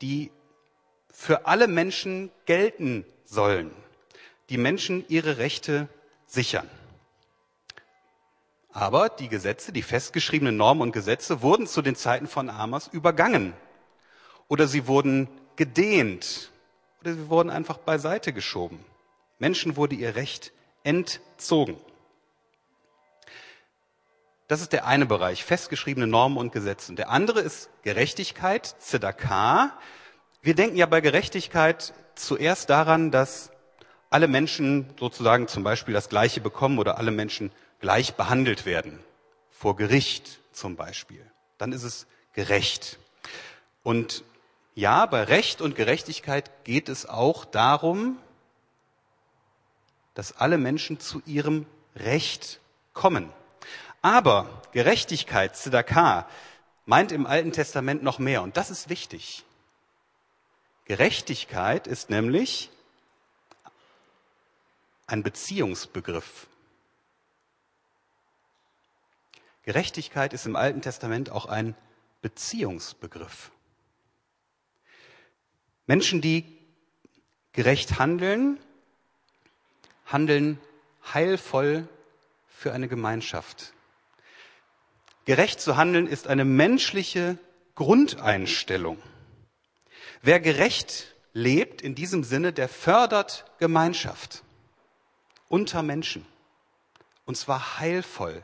die 0.00 0.32
für 1.10 1.46
alle 1.46 1.68
Menschen 1.68 2.32
gelten 2.46 3.04
sollen, 3.24 3.70
die 4.50 4.58
Menschen 4.58 5.04
ihre 5.08 5.38
Rechte 5.38 5.88
sichern. 6.26 6.68
Aber 8.72 9.08
die 9.08 9.28
Gesetze, 9.28 9.72
die 9.72 9.82
festgeschriebenen 9.82 10.56
Normen 10.56 10.82
und 10.82 10.92
Gesetze 10.92 11.42
wurden 11.42 11.66
zu 11.66 11.80
den 11.80 11.94
Zeiten 11.94 12.26
von 12.26 12.50
Amos 12.50 12.88
übergangen 12.88 13.52
oder 14.48 14.66
sie 14.66 14.88
wurden 14.88 15.28
gedehnt 15.56 16.50
oder 17.00 17.14
sie 17.14 17.28
wurden 17.28 17.50
einfach 17.50 17.78
beiseite 17.78 18.32
geschoben. 18.32 18.84
Menschen 19.38 19.76
wurde 19.76 19.94
ihr 19.94 20.16
Recht 20.16 20.52
entzogen. 20.82 21.76
Das 24.48 24.60
ist 24.60 24.72
der 24.72 24.86
eine 24.86 25.06
Bereich, 25.06 25.44
festgeschriebene 25.44 26.06
Normen 26.06 26.36
und 26.36 26.52
Gesetze. 26.52 26.92
Und 26.92 26.98
der 26.98 27.10
andere 27.10 27.40
ist 27.40 27.70
Gerechtigkeit, 27.82 28.74
Zedakah. 28.78 29.72
Wir 30.42 30.54
denken 30.54 30.76
ja 30.76 30.86
bei 30.86 31.00
Gerechtigkeit 31.00 31.94
zuerst 32.14 32.68
daran, 32.68 33.10
dass 33.10 33.50
alle 34.14 34.28
Menschen 34.28 34.86
sozusagen 34.96 35.48
zum 35.48 35.64
Beispiel 35.64 35.92
das 35.92 36.08
Gleiche 36.08 36.40
bekommen 36.40 36.78
oder 36.78 36.98
alle 36.98 37.10
Menschen 37.10 37.50
gleich 37.80 38.14
behandelt 38.14 38.64
werden. 38.64 39.00
Vor 39.50 39.74
Gericht 39.74 40.38
zum 40.52 40.76
Beispiel. 40.76 41.28
Dann 41.58 41.72
ist 41.72 41.82
es 41.82 42.06
gerecht. 42.32 43.00
Und 43.82 44.22
ja, 44.76 45.04
bei 45.06 45.24
Recht 45.24 45.60
und 45.60 45.74
Gerechtigkeit 45.74 46.48
geht 46.62 46.88
es 46.88 47.06
auch 47.06 47.44
darum, 47.44 48.16
dass 50.14 50.36
alle 50.36 50.58
Menschen 50.58 51.00
zu 51.00 51.20
ihrem 51.26 51.66
Recht 51.96 52.60
kommen. 52.92 53.32
Aber 54.00 54.62
Gerechtigkeit, 54.70 55.56
Tzedakah, 55.56 56.28
meint 56.86 57.10
im 57.10 57.26
Alten 57.26 57.50
Testament 57.50 58.04
noch 58.04 58.20
mehr. 58.20 58.42
Und 58.42 58.56
das 58.56 58.70
ist 58.70 58.88
wichtig. 58.88 59.44
Gerechtigkeit 60.84 61.88
ist 61.88 62.10
nämlich 62.10 62.70
ein 65.06 65.22
Beziehungsbegriff. 65.22 66.46
Gerechtigkeit 69.62 70.32
ist 70.32 70.46
im 70.46 70.56
Alten 70.56 70.82
Testament 70.82 71.30
auch 71.30 71.46
ein 71.46 71.74
Beziehungsbegriff. 72.22 73.50
Menschen, 75.86 76.20
die 76.20 76.44
gerecht 77.52 77.98
handeln, 77.98 78.58
handeln 80.06 80.58
heilvoll 81.12 81.88
für 82.48 82.72
eine 82.72 82.88
Gemeinschaft. 82.88 83.72
Gerecht 85.24 85.60
zu 85.60 85.76
handeln 85.76 86.06
ist 86.06 86.26
eine 86.26 86.44
menschliche 86.44 87.38
Grundeinstellung. 87.74 88.98
Wer 90.22 90.40
gerecht 90.40 91.14
lebt 91.32 91.82
in 91.82 91.94
diesem 91.94 92.24
Sinne, 92.24 92.52
der 92.52 92.68
fördert 92.68 93.44
Gemeinschaft 93.58 94.44
unter 95.54 95.84
Menschen. 95.84 96.26
Und 97.26 97.36
zwar 97.36 97.78
heilvoll. 97.78 98.42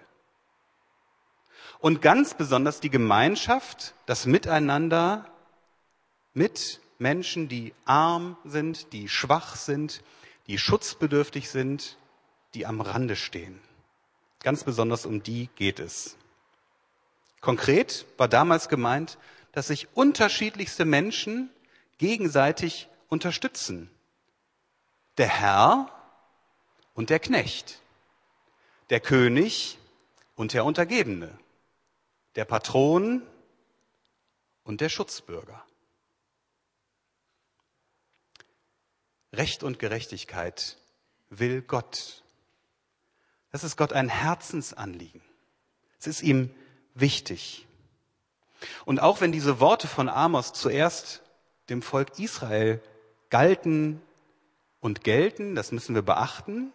Und 1.81 2.02
ganz 2.02 2.35
besonders 2.35 2.79
die 2.79 2.88
Gemeinschaft, 2.88 3.95
das 4.07 4.26
Miteinander 4.26 5.26
mit 6.35 6.81
Menschen, 7.00 7.49
die 7.49 7.75
arm 7.85 8.37
sind, 8.45 8.93
die 8.93 9.09
schwach 9.09 9.57
sind, 9.57 10.05
die 10.47 10.57
schutzbedürftig 10.57 11.50
sind, 11.50 11.99
die 12.55 12.64
am 12.64 12.81
Rande 12.81 13.17
stehen. 13.17 13.61
Ganz 14.38 14.62
besonders 14.62 15.05
um 15.05 15.21
die 15.25 15.49
geht 15.57 15.81
es. 15.81 16.17
Konkret 17.40 18.07
war 18.19 18.29
damals 18.29 18.69
gemeint, 18.69 19.19
dass 19.50 19.67
sich 19.67 19.88
unterschiedlichste 19.95 20.85
Menschen 20.85 21.50
gegenseitig 21.99 22.87
unterstützen. 23.09 23.90
Der 25.19 25.26
Herr 25.26 26.00
und 26.94 27.11
der 27.11 27.18
Knecht, 27.18 27.80
der 28.90 29.00
König 29.00 29.78
und 30.35 30.52
der 30.52 30.64
Untergebene, 30.64 31.38
der 32.37 32.44
Patron 32.44 33.23
und 34.64 34.80
der 34.80 34.88
Schutzbürger. 34.88 35.64
Recht 39.32 39.62
und 39.62 39.78
Gerechtigkeit 39.78 40.76
will 41.28 41.62
Gott. 41.62 42.23
Das 43.52 43.64
ist 43.64 43.76
Gott 43.76 43.92
ein 43.92 44.09
Herzensanliegen. 44.09 45.23
Es 45.99 46.06
ist 46.06 46.23
ihm 46.23 46.54
wichtig. 46.94 47.66
Und 48.85 49.00
auch 49.00 49.20
wenn 49.20 49.32
diese 49.32 49.61
Worte 49.61 49.88
von 49.88 50.09
Amos 50.09 50.52
zuerst 50.52 51.23
dem 51.68 51.82
Volk 51.82 52.18
Israel 52.18 52.82
galten 53.30 54.02
und 54.80 55.04
gelten, 55.04 55.54
das 55.54 55.73
müssen 55.73 55.94
wir 55.94 56.02
beachten, 56.02 56.73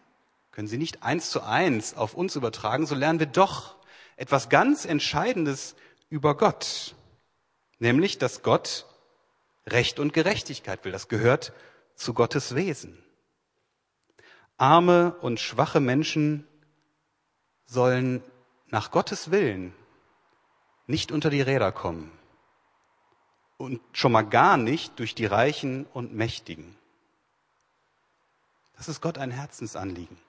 können 0.56 0.70
sie 0.70 0.78
nicht 0.78 1.04
eins 1.04 1.32
zu 1.32 1.44
eins 1.44 1.96
auf 1.96 2.14
uns 2.14 2.38
übertragen, 2.38 2.86
so 2.86 2.96
lernen 2.96 3.20
wir 3.20 3.26
doch 3.26 3.76
etwas 4.16 4.48
ganz 4.48 4.86
Entscheidendes 4.86 5.76
über 6.10 6.38
Gott, 6.38 6.96
nämlich 7.78 8.18
dass 8.20 8.42
Gott 8.42 8.86
Recht 9.68 10.00
und 10.00 10.14
Gerechtigkeit 10.14 10.86
will. 10.86 10.94
Das 10.94 11.10
gehört 11.10 11.52
zu 11.96 12.14
Gottes 12.14 12.56
Wesen. 12.56 13.04
Arme 14.56 15.16
und 15.20 15.42
schwache 15.42 15.82
Menschen 15.82 16.48
sollen 17.66 18.24
nach 18.68 18.92
Gottes 18.92 19.32
Willen 19.32 19.74
nicht 20.88 21.12
unter 21.12 21.30
die 21.30 21.42
Räder 21.42 21.74
kommen 21.74 22.18
und 23.58 23.82
schon 23.92 24.14
mal 24.14 24.22
gar 24.22 24.56
nicht 24.56 25.00
durch 25.00 25.16
die 25.16 25.26
Reichen 25.26 25.86
und 25.88 26.14
Mächtigen. 26.14 26.78
Das 28.78 28.88
ist 28.88 29.02
Gott 29.02 29.18
ein 29.18 29.32
Herzensanliegen. 29.32 30.25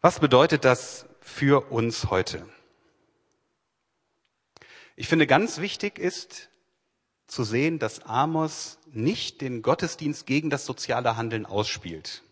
Was 0.00 0.20
bedeutet 0.20 0.64
das 0.64 1.06
für 1.20 1.70
uns 1.70 2.10
heute? 2.10 2.46
Ich 4.96 5.08
finde 5.08 5.26
ganz 5.26 5.58
wichtig 5.58 5.98
ist 5.98 6.50
zu 7.26 7.44
sehen, 7.44 7.78
dass 7.78 8.04
Amos 8.06 8.78
nicht 8.92 9.40
den 9.40 9.62
Gottesdienst 9.62 10.26
gegen 10.26 10.50
das 10.50 10.66
soziale 10.66 11.16
Handeln 11.16 11.46
ausspielt. 11.46 12.22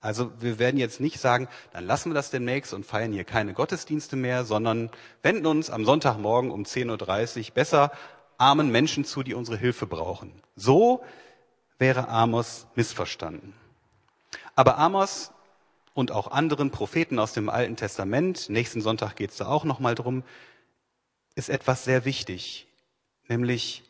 Also 0.00 0.30
wir 0.40 0.58
werden 0.58 0.78
jetzt 0.78 1.00
nicht 1.00 1.18
sagen, 1.18 1.48
dann 1.72 1.84
lassen 1.84 2.10
wir 2.10 2.14
das 2.14 2.30
demnächst 2.30 2.72
und 2.72 2.86
feiern 2.86 3.12
hier 3.12 3.24
keine 3.24 3.54
Gottesdienste 3.54 4.14
mehr, 4.14 4.44
sondern 4.44 4.90
wenden 5.22 5.46
uns 5.46 5.68
am 5.68 5.84
Sonntagmorgen 5.84 6.50
um 6.50 6.62
10.30 6.62 7.48
Uhr 7.48 7.54
besser 7.54 7.90
armen 8.38 8.70
Menschen 8.70 9.04
zu, 9.04 9.22
die 9.22 9.34
unsere 9.34 9.56
Hilfe 9.56 9.86
brauchen. 9.86 10.32
So 10.54 11.02
wäre 11.78 12.08
Amos 12.08 12.66
missverstanden. 12.74 13.54
Aber 14.54 14.78
Amos 14.78 15.32
und 15.96 16.12
auch 16.12 16.30
anderen 16.30 16.70
Propheten 16.70 17.18
aus 17.18 17.32
dem 17.32 17.48
Alten 17.48 17.74
Testament, 17.74 18.50
nächsten 18.50 18.82
Sonntag 18.82 19.16
geht 19.16 19.30
es 19.30 19.38
da 19.38 19.46
auch 19.46 19.64
nochmal 19.64 19.94
drum, 19.94 20.24
ist 21.34 21.48
etwas 21.48 21.84
sehr 21.84 22.04
wichtig, 22.04 22.68
nämlich, 23.28 23.82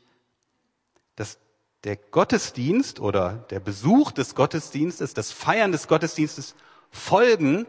dass 1.16 1.38
der 1.82 1.96
Gottesdienst 1.96 3.00
oder 3.00 3.44
der 3.50 3.58
Besuch 3.58 4.12
des 4.12 4.36
Gottesdienstes, 4.36 5.14
das 5.14 5.32
Feiern 5.32 5.72
des 5.72 5.88
Gottesdienstes 5.88 6.54
Folgen 6.90 7.66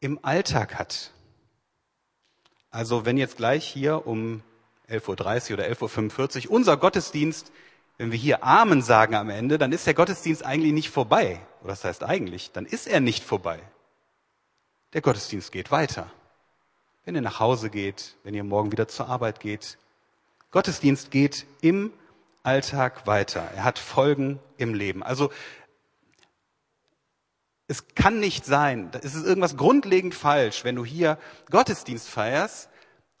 im 0.00 0.18
Alltag 0.24 0.74
hat. 0.74 1.12
Also 2.68 3.04
wenn 3.04 3.16
jetzt 3.16 3.36
gleich 3.36 3.64
hier 3.64 4.08
um 4.08 4.42
11.30 4.88 5.50
Uhr 5.50 5.54
oder 5.54 5.68
11.45 5.68 6.48
Uhr 6.48 6.52
unser 6.52 6.76
Gottesdienst 6.76 7.52
wenn 7.98 8.10
wir 8.10 8.18
hier 8.18 8.42
Amen 8.42 8.82
sagen 8.82 9.14
am 9.14 9.30
Ende, 9.30 9.58
dann 9.58 9.72
ist 9.72 9.86
der 9.86 9.94
Gottesdienst 9.94 10.44
eigentlich 10.44 10.72
nicht 10.72 10.90
vorbei. 10.90 11.40
Oder 11.60 11.70
das 11.70 11.84
heißt 11.84 12.02
eigentlich, 12.04 12.52
dann 12.52 12.66
ist 12.66 12.86
er 12.86 13.00
nicht 13.00 13.22
vorbei. 13.22 13.60
Der 14.92 15.00
Gottesdienst 15.00 15.52
geht 15.52 15.70
weiter. 15.70 16.10
Wenn 17.04 17.14
ihr 17.14 17.20
nach 17.20 17.40
Hause 17.40 17.70
geht, 17.70 18.16
wenn 18.24 18.34
ihr 18.34 18.44
morgen 18.44 18.72
wieder 18.72 18.88
zur 18.88 19.08
Arbeit 19.08 19.40
geht. 19.40 19.78
Gottesdienst 20.50 21.10
geht 21.10 21.46
im 21.60 21.92
Alltag 22.42 23.06
weiter. 23.06 23.48
Er 23.54 23.64
hat 23.64 23.78
Folgen 23.78 24.38
im 24.56 24.74
Leben. 24.74 25.02
Also 25.02 25.30
es 27.68 27.94
kann 27.94 28.20
nicht 28.20 28.44
sein, 28.44 28.90
es 29.02 29.14
ist 29.14 29.24
irgendwas 29.24 29.56
grundlegend 29.56 30.14
falsch, 30.14 30.64
wenn 30.64 30.76
du 30.76 30.84
hier 30.84 31.18
Gottesdienst 31.50 32.08
feierst 32.08 32.68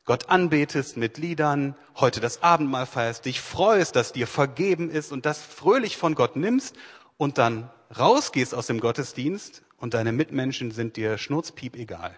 Gott 0.04 0.28
anbetest 0.28 0.96
mit 0.96 1.16
Liedern, 1.18 1.76
heute 1.94 2.20
das 2.20 2.42
Abendmahl 2.42 2.86
feierst, 2.86 3.24
dich 3.24 3.40
freust, 3.40 3.94
dass 3.94 4.12
dir 4.12 4.26
vergeben 4.26 4.90
ist 4.90 5.12
und 5.12 5.26
das 5.26 5.40
fröhlich 5.40 5.96
von 5.96 6.16
Gott 6.16 6.34
nimmst 6.34 6.76
und 7.16 7.38
dann 7.38 7.70
rausgehst 7.96 8.54
aus 8.54 8.66
dem 8.66 8.80
Gottesdienst 8.80 9.62
und 9.76 9.94
deine 9.94 10.12
Mitmenschen 10.12 10.72
sind 10.72 10.96
dir 10.96 11.18
schnurzpiep 11.18 11.76
egal. 11.76 12.16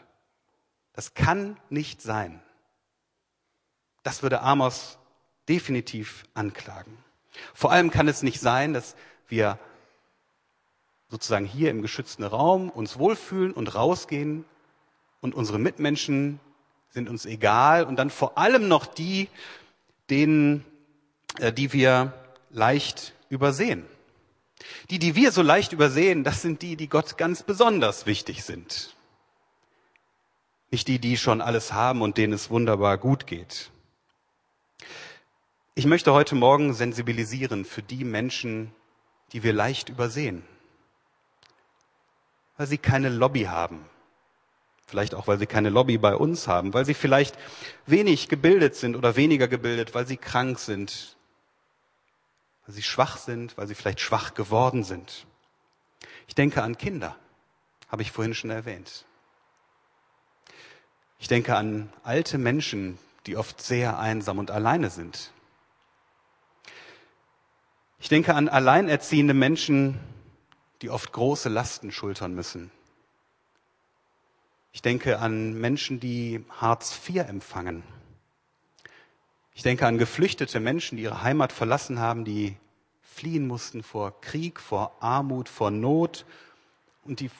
Das 0.94 1.12
kann 1.12 1.58
nicht 1.68 2.00
sein. 2.00 2.40
Das 4.02 4.22
würde 4.22 4.40
Amos 4.40 4.98
definitiv 5.48 6.24
anklagen. 6.32 6.96
Vor 7.52 7.70
allem 7.70 7.90
kann 7.90 8.08
es 8.08 8.22
nicht 8.22 8.40
sein, 8.40 8.72
dass 8.72 8.96
wir 9.28 9.58
sozusagen 11.08 11.46
hier 11.46 11.70
im 11.70 11.82
geschützten 11.82 12.24
Raum 12.24 12.70
uns 12.70 12.98
wohlfühlen 12.98 13.52
und 13.52 13.74
rausgehen 13.74 14.44
und 15.20 15.34
unsere 15.34 15.58
Mitmenschen 15.58 16.40
sind 16.94 17.08
uns 17.08 17.26
egal 17.26 17.84
und 17.84 17.96
dann 17.96 18.08
vor 18.08 18.38
allem 18.38 18.68
noch 18.68 18.86
die, 18.86 19.28
denen, 20.10 20.64
äh, 21.40 21.52
die 21.52 21.72
wir 21.72 22.12
leicht 22.50 23.14
übersehen. 23.28 23.84
Die, 24.90 25.00
die 25.00 25.16
wir 25.16 25.32
so 25.32 25.42
leicht 25.42 25.72
übersehen, 25.72 26.22
das 26.22 26.40
sind 26.40 26.62
die, 26.62 26.76
die 26.76 26.88
Gott 26.88 27.18
ganz 27.18 27.42
besonders 27.42 28.06
wichtig 28.06 28.44
sind. 28.44 28.94
Nicht 30.70 30.86
die, 30.86 31.00
die 31.00 31.16
schon 31.16 31.40
alles 31.40 31.72
haben 31.72 32.00
und 32.00 32.16
denen 32.16 32.32
es 32.32 32.48
wunderbar 32.48 32.96
gut 32.96 33.26
geht. 33.26 33.70
Ich 35.74 35.86
möchte 35.86 36.12
heute 36.12 36.36
Morgen 36.36 36.74
sensibilisieren 36.74 37.64
für 37.64 37.82
die 37.82 38.04
Menschen, 38.04 38.70
die 39.32 39.42
wir 39.42 39.52
leicht 39.52 39.88
übersehen, 39.88 40.44
weil 42.56 42.68
sie 42.68 42.78
keine 42.78 43.08
Lobby 43.08 43.44
haben, 43.44 43.84
Vielleicht 44.86 45.14
auch, 45.14 45.26
weil 45.26 45.38
sie 45.38 45.46
keine 45.46 45.70
Lobby 45.70 45.98
bei 45.98 46.14
uns 46.14 46.46
haben, 46.46 46.74
weil 46.74 46.84
sie 46.84 46.94
vielleicht 46.94 47.38
wenig 47.86 48.28
gebildet 48.28 48.74
sind 48.74 48.96
oder 48.96 49.16
weniger 49.16 49.48
gebildet, 49.48 49.94
weil 49.94 50.06
sie 50.06 50.16
krank 50.16 50.58
sind, 50.58 51.16
weil 52.66 52.74
sie 52.74 52.82
schwach 52.82 53.16
sind, 53.16 53.56
weil 53.56 53.66
sie 53.66 53.74
vielleicht 53.74 54.00
schwach 54.00 54.34
geworden 54.34 54.84
sind. 54.84 55.26
Ich 56.26 56.34
denke 56.34 56.62
an 56.62 56.76
Kinder, 56.76 57.16
habe 57.88 58.02
ich 58.02 58.12
vorhin 58.12 58.34
schon 58.34 58.50
erwähnt. 58.50 59.06
Ich 61.18 61.28
denke 61.28 61.56
an 61.56 61.90
alte 62.02 62.36
Menschen, 62.36 62.98
die 63.26 63.36
oft 63.36 63.62
sehr 63.62 63.98
einsam 63.98 64.38
und 64.38 64.50
alleine 64.50 64.90
sind. 64.90 65.32
Ich 67.98 68.10
denke 68.10 68.34
an 68.34 68.50
alleinerziehende 68.50 69.32
Menschen, 69.32 69.98
die 70.82 70.90
oft 70.90 71.12
große 71.12 71.48
Lasten 71.48 71.90
schultern 71.90 72.34
müssen. 72.34 72.70
Ich 74.74 74.82
denke 74.82 75.20
an 75.20 75.54
Menschen, 75.54 76.00
die 76.00 76.44
Hartz 76.50 76.98
IV 77.08 77.28
empfangen. 77.28 77.84
Ich 79.54 79.62
denke 79.62 79.86
an 79.86 79.98
geflüchtete 79.98 80.58
Menschen, 80.58 80.96
die 80.96 81.04
ihre 81.04 81.22
Heimat 81.22 81.52
verlassen 81.52 82.00
haben, 82.00 82.24
die 82.24 82.56
fliehen 83.00 83.46
mussten 83.46 83.84
vor 83.84 84.20
Krieg, 84.20 84.58
vor 84.58 84.96
Armut, 84.98 85.48
vor 85.48 85.70
Not 85.70 86.26
und 87.04 87.20
die 87.20 87.30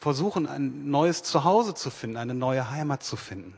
versuchen, 0.00 0.46
ein 0.46 0.90
neues 0.90 1.22
Zuhause 1.22 1.74
zu 1.74 1.88
finden, 1.88 2.18
eine 2.18 2.34
neue 2.34 2.70
Heimat 2.70 3.02
zu 3.02 3.16
finden. 3.16 3.56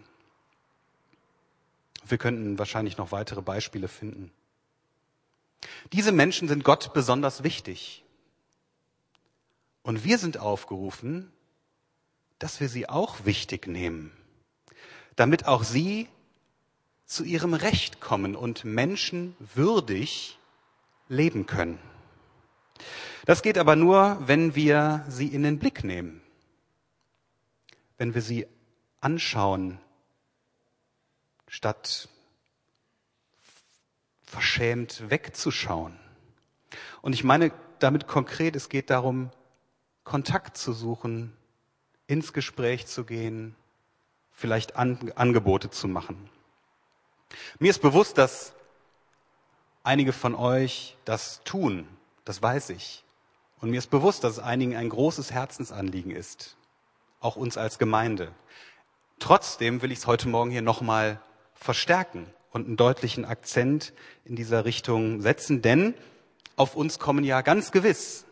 Wir 2.06 2.18
könnten 2.18 2.56
wahrscheinlich 2.56 2.98
noch 2.98 3.10
weitere 3.10 3.42
Beispiele 3.42 3.88
finden. 3.88 4.30
Diese 5.92 6.12
Menschen 6.12 6.46
sind 6.46 6.62
Gott 6.62 6.94
besonders 6.94 7.42
wichtig. 7.42 8.04
Und 9.82 10.04
wir 10.04 10.18
sind 10.18 10.38
aufgerufen, 10.38 11.32
dass 12.44 12.60
wir 12.60 12.68
sie 12.68 12.90
auch 12.90 13.24
wichtig 13.24 13.66
nehmen, 13.66 14.12
damit 15.16 15.46
auch 15.46 15.64
sie 15.64 16.10
zu 17.06 17.24
ihrem 17.24 17.54
Recht 17.54 18.02
kommen 18.02 18.36
und 18.36 18.66
menschenwürdig 18.66 20.38
leben 21.08 21.46
können. 21.46 21.78
Das 23.24 23.40
geht 23.40 23.56
aber 23.56 23.76
nur, 23.76 24.18
wenn 24.26 24.54
wir 24.54 25.06
sie 25.08 25.28
in 25.28 25.42
den 25.42 25.58
Blick 25.58 25.84
nehmen, 25.84 26.20
wenn 27.96 28.14
wir 28.14 28.20
sie 28.20 28.46
anschauen, 29.00 29.78
statt 31.48 32.10
verschämt 34.22 35.08
wegzuschauen. 35.08 35.98
Und 37.00 37.14
ich 37.14 37.24
meine 37.24 37.52
damit 37.78 38.06
konkret, 38.06 38.54
es 38.54 38.68
geht 38.68 38.90
darum, 38.90 39.30
Kontakt 40.04 40.58
zu 40.58 40.74
suchen 40.74 41.34
ins 42.06 42.32
Gespräch 42.32 42.86
zu 42.86 43.04
gehen, 43.04 43.54
vielleicht 44.32 44.76
An 44.76 45.12
Angebote 45.14 45.70
zu 45.70 45.88
machen. 45.88 46.28
Mir 47.58 47.70
ist 47.70 47.80
bewusst, 47.80 48.18
dass 48.18 48.52
einige 49.82 50.12
von 50.12 50.34
euch 50.34 50.96
das 51.04 51.40
tun, 51.44 51.88
das 52.24 52.42
weiß 52.42 52.70
ich. 52.70 53.04
Und 53.60 53.70
mir 53.70 53.78
ist 53.78 53.90
bewusst, 53.90 54.24
dass 54.24 54.32
es 54.34 54.38
einigen 54.38 54.76
ein 54.76 54.88
großes 54.88 55.32
Herzensanliegen 55.32 56.10
ist, 56.10 56.56
auch 57.20 57.36
uns 57.36 57.56
als 57.56 57.78
Gemeinde. 57.78 58.32
Trotzdem 59.18 59.80
will 59.80 59.92
ich 59.92 60.00
es 60.00 60.06
heute 60.06 60.28
Morgen 60.28 60.50
hier 60.50 60.62
nochmal 60.62 61.20
verstärken 61.54 62.26
und 62.50 62.66
einen 62.66 62.76
deutlichen 62.76 63.24
Akzent 63.24 63.92
in 64.24 64.36
dieser 64.36 64.64
Richtung 64.64 65.22
setzen, 65.22 65.62
denn 65.62 65.94
auf 66.56 66.76
uns 66.76 66.98
kommen 66.98 67.24
ja 67.24 67.40
ganz 67.40 67.72
gewiss 67.72 68.24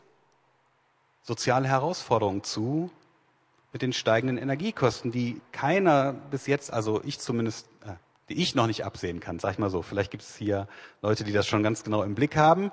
soziale 1.22 1.68
Herausforderungen 1.68 2.42
zu, 2.42 2.90
mit 3.72 3.82
den 3.82 3.92
steigenden 3.92 4.38
Energiekosten, 4.38 5.10
die 5.10 5.40
keiner 5.50 6.12
bis 6.12 6.46
jetzt, 6.46 6.72
also 6.72 7.00
ich 7.04 7.18
zumindest, 7.18 7.66
äh, 7.84 7.94
die 8.28 8.40
ich 8.40 8.54
noch 8.54 8.66
nicht 8.66 8.84
absehen 8.84 9.20
kann, 9.20 9.38
sag 9.38 9.52
ich 9.52 9.58
mal 9.58 9.70
so. 9.70 9.82
Vielleicht 9.82 10.10
gibt 10.10 10.22
es 10.22 10.36
hier 10.36 10.68
Leute, 11.00 11.24
die 11.24 11.32
das 11.32 11.46
schon 11.46 11.62
ganz 11.62 11.82
genau 11.82 12.02
im 12.02 12.14
Blick 12.14 12.36
haben. 12.36 12.70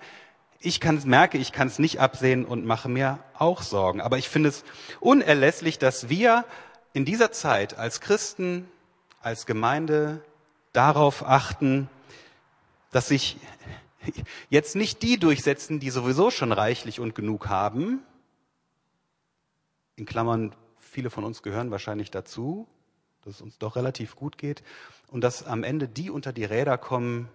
Ich 0.59 0.81
kann, 0.81 1.01
merke, 1.05 1.37
ich 1.37 1.53
kann 1.53 1.67
es 1.67 1.79
nicht 1.79 2.01
absehen 2.01 2.43
und 2.43 2.65
mache 2.65 2.89
mir 2.89 3.19
auch 3.33 3.61
Sorgen. 3.61 4.01
Aber 4.01 4.17
ich 4.17 4.27
finde 4.27 4.49
es 4.49 4.65
unerlässlich, 4.99 5.79
dass 5.79 6.09
wir 6.09 6.43
in 6.91 7.05
dieser 7.05 7.31
Zeit 7.31 7.77
als 7.77 8.01
Christen, 8.01 8.69
als 9.21 9.45
Gemeinde 9.45 10.21
darauf 10.73 11.25
achten, 11.25 11.89
dass 12.91 13.07
sich 13.07 13.37
jetzt 14.49 14.75
nicht 14.75 15.01
die 15.01 15.17
durchsetzen, 15.17 15.79
die 15.79 15.91
sowieso 15.91 16.29
schon 16.29 16.51
reichlich 16.51 16.99
und 16.99 17.15
genug 17.15 17.47
haben. 17.47 18.01
In 19.95 20.05
Klammern, 20.05 20.53
viele 20.89 21.09
von 21.09 21.23
uns 21.23 21.43
gehören 21.43 21.71
wahrscheinlich 21.71 22.11
dazu, 22.11 22.67
dass 23.23 23.35
es 23.35 23.41
uns 23.41 23.57
doch 23.57 23.75
relativ 23.75 24.15
gut 24.15 24.37
geht. 24.37 24.63
Und 25.07 25.21
dass 25.21 25.45
am 25.45 25.63
Ende 25.63 25.87
die 25.87 26.09
unter 26.09 26.33
die 26.33 26.45
Räder 26.45 26.77
kommen, 26.77 27.29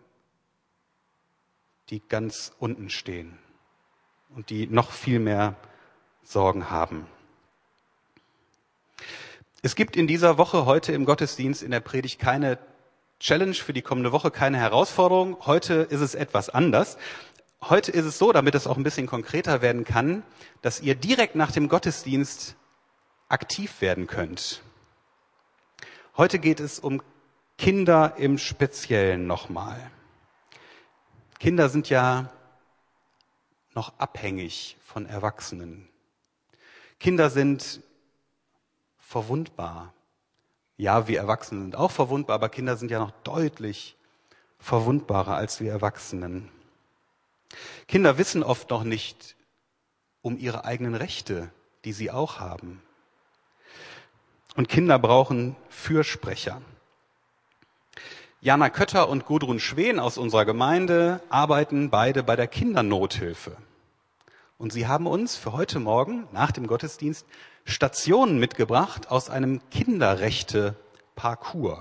die 1.91 2.01
ganz 2.01 2.53
unten 2.59 2.91
stehen 2.91 3.39
und 4.35 4.51
die 4.51 4.67
noch 4.67 4.91
viel 4.91 5.19
mehr 5.19 5.57
Sorgen 6.23 6.71
haben. 6.71 7.07
Es 9.63 9.77
gibt 9.77 9.97
in 9.97 10.07
dieser 10.07 10.39
Woche 10.39 10.67
heute 10.67 10.93
im 10.93 11.05
Gottesdienst 11.05 11.63
in 11.63 11.71
der 11.71 11.81
Predigt 11.81 12.19
keine 12.19 12.59
Challenge 13.21 13.55
für 13.55 13.73
die 13.73 13.83
kommende 13.83 14.13
Woche, 14.13 14.31
keine 14.31 14.59
Herausforderung. 14.59 15.39
Heute 15.47 15.75
ist 15.75 16.01
es 16.01 16.15
etwas 16.15 16.51
anders. 16.51 16.99
Heute 17.63 17.91
ist 17.93 18.05
es 18.05 18.19
so, 18.19 18.33
damit 18.33 18.55
es 18.55 18.67
auch 18.67 18.77
ein 18.77 18.83
bisschen 18.83 19.07
konkreter 19.07 19.63
werden 19.63 19.85
kann, 19.85 20.23
dass 20.61 20.81
ihr 20.81 20.95
direkt 20.95 21.35
nach 21.35 21.51
dem 21.51 21.69
Gottesdienst 21.69 22.57
aktiv 23.35 23.81
werden 23.81 24.07
könnt. 24.07 24.63
Heute 26.17 26.39
geht 26.39 26.61
es 26.61 26.79
um 26.79 27.03
Kinder 27.59 28.15
im 28.17 28.39
Speziellen 28.39 29.27
nochmal. 29.27 29.91
Kinder 31.41 31.69
sind 31.69 31.91
ja 31.91 32.33
noch 33.75 33.99
abhängig 33.99 34.77
von 34.85 35.07
Erwachsenen. 35.07 35.89
Kinder 37.01 37.29
sind 37.29 37.81
verwundbar. 38.99 39.93
Ja, 40.77 41.09
wir 41.09 41.19
Erwachsenen 41.19 41.63
sind 41.63 41.77
auch 41.77 41.91
verwundbar, 41.91 42.37
aber 42.37 42.49
Kinder 42.49 42.77
sind 42.77 42.93
ja 42.93 43.01
noch 43.01 43.11
deutlich 43.25 43.97
verwundbarer 44.61 45.35
als 45.35 45.59
wir 45.59 45.73
Erwachsenen. 45.73 46.51
Kinder 47.89 48.17
wissen 48.17 48.45
oft 48.45 48.71
noch 48.71 48.85
nicht 48.85 49.35
um 50.23 50.39
ihre 50.39 50.65
eigenen 50.65 50.95
Rechte, 50.95 51.51
die 51.85 51.93
sie 51.93 52.13
auch 52.13 52.39
haben. 52.39 52.81
Und 54.57 54.69
Kinder 54.69 54.99
brauchen 54.99 55.55
Fürsprecher. 55.69 56.61
Jana 58.41 58.71
Kötter 58.71 59.09
und 59.09 59.27
Gudrun 59.27 59.59
Schwen 59.59 59.99
aus 59.99 60.17
unserer 60.19 60.45
Gemeinde 60.45 61.21
arbeiten 61.29 61.91
beide 61.91 62.23
bei 62.23 62.37
der 62.37 62.47
Kindernothilfe. 62.47 63.57
Und 64.59 64.73
sie 64.73 64.87
haben 64.87 65.07
uns 65.07 65.35
für 65.35 65.55
heute 65.55 65.81
Morgen 65.81 66.29
nach 66.31 66.53
dem 66.53 66.69
Gottesdienst 66.69 67.27
Stationen 67.65 68.39
mitgebracht 68.39 69.11
aus 69.11 69.31
einem 69.31 69.61
Kinderrechte-Parcours. 69.71 71.81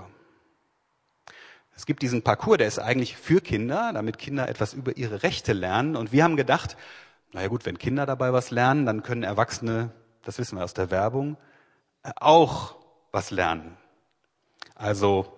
Es 1.76 1.86
gibt 1.86 2.02
diesen 2.02 2.22
Parcours, 2.22 2.58
der 2.58 2.68
ist 2.68 2.78
eigentlich 2.78 3.16
für 3.16 3.40
Kinder, 3.40 3.92
damit 3.92 4.18
Kinder 4.18 4.48
etwas 4.48 4.74
über 4.74 4.96
ihre 4.96 5.22
Rechte 5.22 5.52
lernen. 5.52 5.96
Und 5.96 6.12
wir 6.12 6.24
haben 6.24 6.36
gedacht, 6.36 6.76
naja 7.32 7.48
gut, 7.48 7.66
wenn 7.66 7.78
Kinder 7.78 8.06
dabei 8.06 8.32
was 8.32 8.50
lernen, 8.50 8.86
dann 8.86 9.02
können 9.02 9.22
Erwachsene, 9.22 9.90
das 10.22 10.38
wissen 10.38 10.56
wir 10.56 10.64
aus 10.64 10.74
der 10.74 10.90
Werbung, 10.90 11.36
auch 12.16 12.76
was 13.12 13.30
lernen. 13.30 13.76
Also 14.74 15.32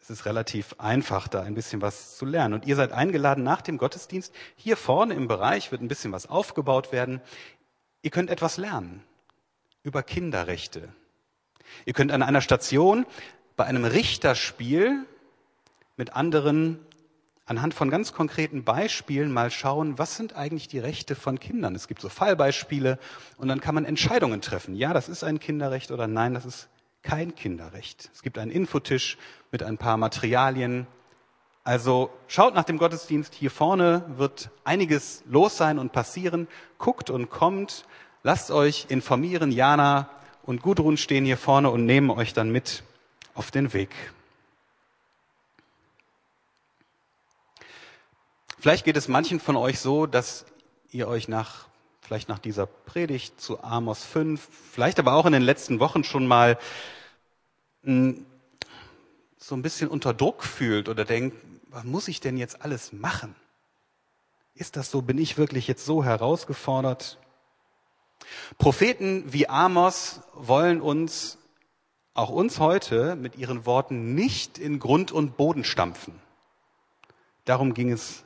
es 0.00 0.10
ist 0.10 0.26
relativ 0.26 0.74
einfach, 0.78 1.28
da 1.28 1.42
ein 1.42 1.54
bisschen 1.54 1.82
was 1.82 2.16
zu 2.16 2.24
lernen. 2.24 2.54
Und 2.54 2.66
ihr 2.66 2.76
seid 2.76 2.92
eingeladen 2.92 3.44
nach 3.44 3.60
dem 3.60 3.78
Gottesdienst. 3.78 4.34
Hier 4.56 4.76
vorne 4.76 5.14
im 5.14 5.28
Bereich 5.28 5.72
wird 5.72 5.82
ein 5.82 5.88
bisschen 5.88 6.12
was 6.12 6.26
aufgebaut 6.26 6.92
werden. 6.92 7.20
Ihr 8.02 8.10
könnt 8.10 8.30
etwas 8.30 8.56
lernen 8.56 9.04
über 9.82 10.02
Kinderrechte. 10.02 10.88
Ihr 11.84 11.92
könnt 11.92 12.12
an 12.12 12.22
einer 12.22 12.40
Station 12.40 13.06
bei 13.56 13.64
einem 13.64 13.84
Richterspiel 13.84 15.06
mit 15.96 16.14
anderen 16.14 16.84
anhand 17.50 17.74
von 17.74 17.90
ganz 17.90 18.12
konkreten 18.12 18.64
Beispielen 18.64 19.32
mal 19.32 19.50
schauen, 19.50 19.98
was 19.98 20.16
sind 20.16 20.36
eigentlich 20.36 20.68
die 20.68 20.78
Rechte 20.78 21.14
von 21.14 21.38
Kindern. 21.38 21.74
Es 21.74 21.88
gibt 21.88 22.00
so 22.00 22.08
Fallbeispiele 22.08 22.98
und 23.36 23.48
dann 23.48 23.60
kann 23.60 23.74
man 23.74 23.84
Entscheidungen 23.84 24.40
treffen. 24.40 24.74
Ja, 24.74 24.92
das 24.94 25.08
ist 25.08 25.24
ein 25.24 25.40
Kinderrecht 25.40 25.90
oder 25.90 26.06
nein, 26.06 26.32
das 26.32 26.46
ist 26.46 26.68
kein 27.02 27.34
Kinderrecht. 27.34 28.08
Es 28.14 28.22
gibt 28.22 28.38
einen 28.38 28.50
Infotisch 28.50 29.18
mit 29.50 29.62
ein 29.62 29.78
paar 29.78 29.96
Materialien. 29.96 30.86
Also 31.64 32.10
schaut 32.28 32.54
nach 32.54 32.64
dem 32.64 32.78
Gottesdienst, 32.78 33.34
hier 33.34 33.50
vorne 33.50 34.04
wird 34.16 34.50
einiges 34.64 35.24
los 35.28 35.56
sein 35.56 35.78
und 35.78 35.92
passieren. 35.92 36.48
Guckt 36.78 37.10
und 37.10 37.30
kommt, 37.30 37.84
Lasst 38.22 38.50
euch 38.50 38.86
informieren. 38.90 39.50
Jana 39.50 40.10
und 40.42 40.60
Gudrun 40.60 40.98
stehen 40.98 41.24
hier 41.24 41.38
vorne 41.38 41.70
und 41.70 41.86
nehmen 41.86 42.10
euch 42.10 42.34
dann 42.34 42.52
mit 42.52 42.82
auf 43.34 43.50
den 43.50 43.72
Weg. 43.72 43.88
Vielleicht 48.60 48.84
geht 48.84 48.98
es 48.98 49.08
manchen 49.08 49.40
von 49.40 49.56
euch 49.56 49.80
so, 49.80 50.04
dass 50.04 50.44
ihr 50.90 51.08
euch 51.08 51.28
nach, 51.28 51.68
vielleicht 52.02 52.28
nach 52.28 52.38
dieser 52.38 52.66
Predigt 52.66 53.40
zu 53.40 53.64
Amos 53.64 54.04
5, 54.04 54.46
vielleicht 54.70 54.98
aber 54.98 55.14
auch 55.14 55.24
in 55.24 55.32
den 55.32 55.40
letzten 55.40 55.80
Wochen 55.80 56.04
schon 56.04 56.26
mal 56.26 56.58
hm, 57.84 58.26
so 59.38 59.54
ein 59.54 59.62
bisschen 59.62 59.88
unter 59.88 60.12
Druck 60.12 60.44
fühlt 60.44 60.90
oder 60.90 61.06
denkt, 61.06 61.38
was 61.70 61.84
muss 61.84 62.06
ich 62.06 62.20
denn 62.20 62.36
jetzt 62.36 62.60
alles 62.60 62.92
machen? 62.92 63.34
Ist 64.54 64.76
das 64.76 64.90
so? 64.90 65.00
Bin 65.00 65.16
ich 65.16 65.38
wirklich 65.38 65.66
jetzt 65.66 65.86
so 65.86 66.04
herausgefordert? 66.04 67.16
Propheten 68.58 69.24
wie 69.32 69.48
Amos 69.48 70.20
wollen 70.34 70.82
uns, 70.82 71.38
auch 72.12 72.28
uns 72.28 72.58
heute, 72.58 73.16
mit 73.16 73.36
ihren 73.36 73.64
Worten 73.64 74.14
nicht 74.14 74.58
in 74.58 74.80
Grund 74.80 75.12
und 75.12 75.38
Boden 75.38 75.64
stampfen. 75.64 76.20
Darum 77.46 77.72
ging 77.72 77.90
es 77.90 78.22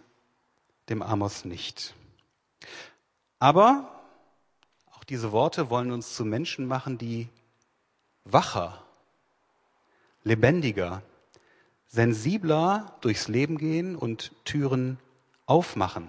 dem 0.88 1.02
Amos 1.02 1.44
nicht. 1.44 1.94
Aber 3.38 4.04
auch 4.92 5.04
diese 5.04 5.32
Worte 5.32 5.70
wollen 5.70 5.92
uns 5.92 6.14
zu 6.14 6.24
Menschen 6.24 6.66
machen, 6.66 6.98
die 6.98 7.28
wacher, 8.24 8.82
lebendiger, 10.22 11.02
sensibler 11.86 12.96
durchs 13.00 13.28
Leben 13.28 13.58
gehen 13.58 13.96
und 13.96 14.32
Türen 14.44 14.98
aufmachen, 15.46 16.08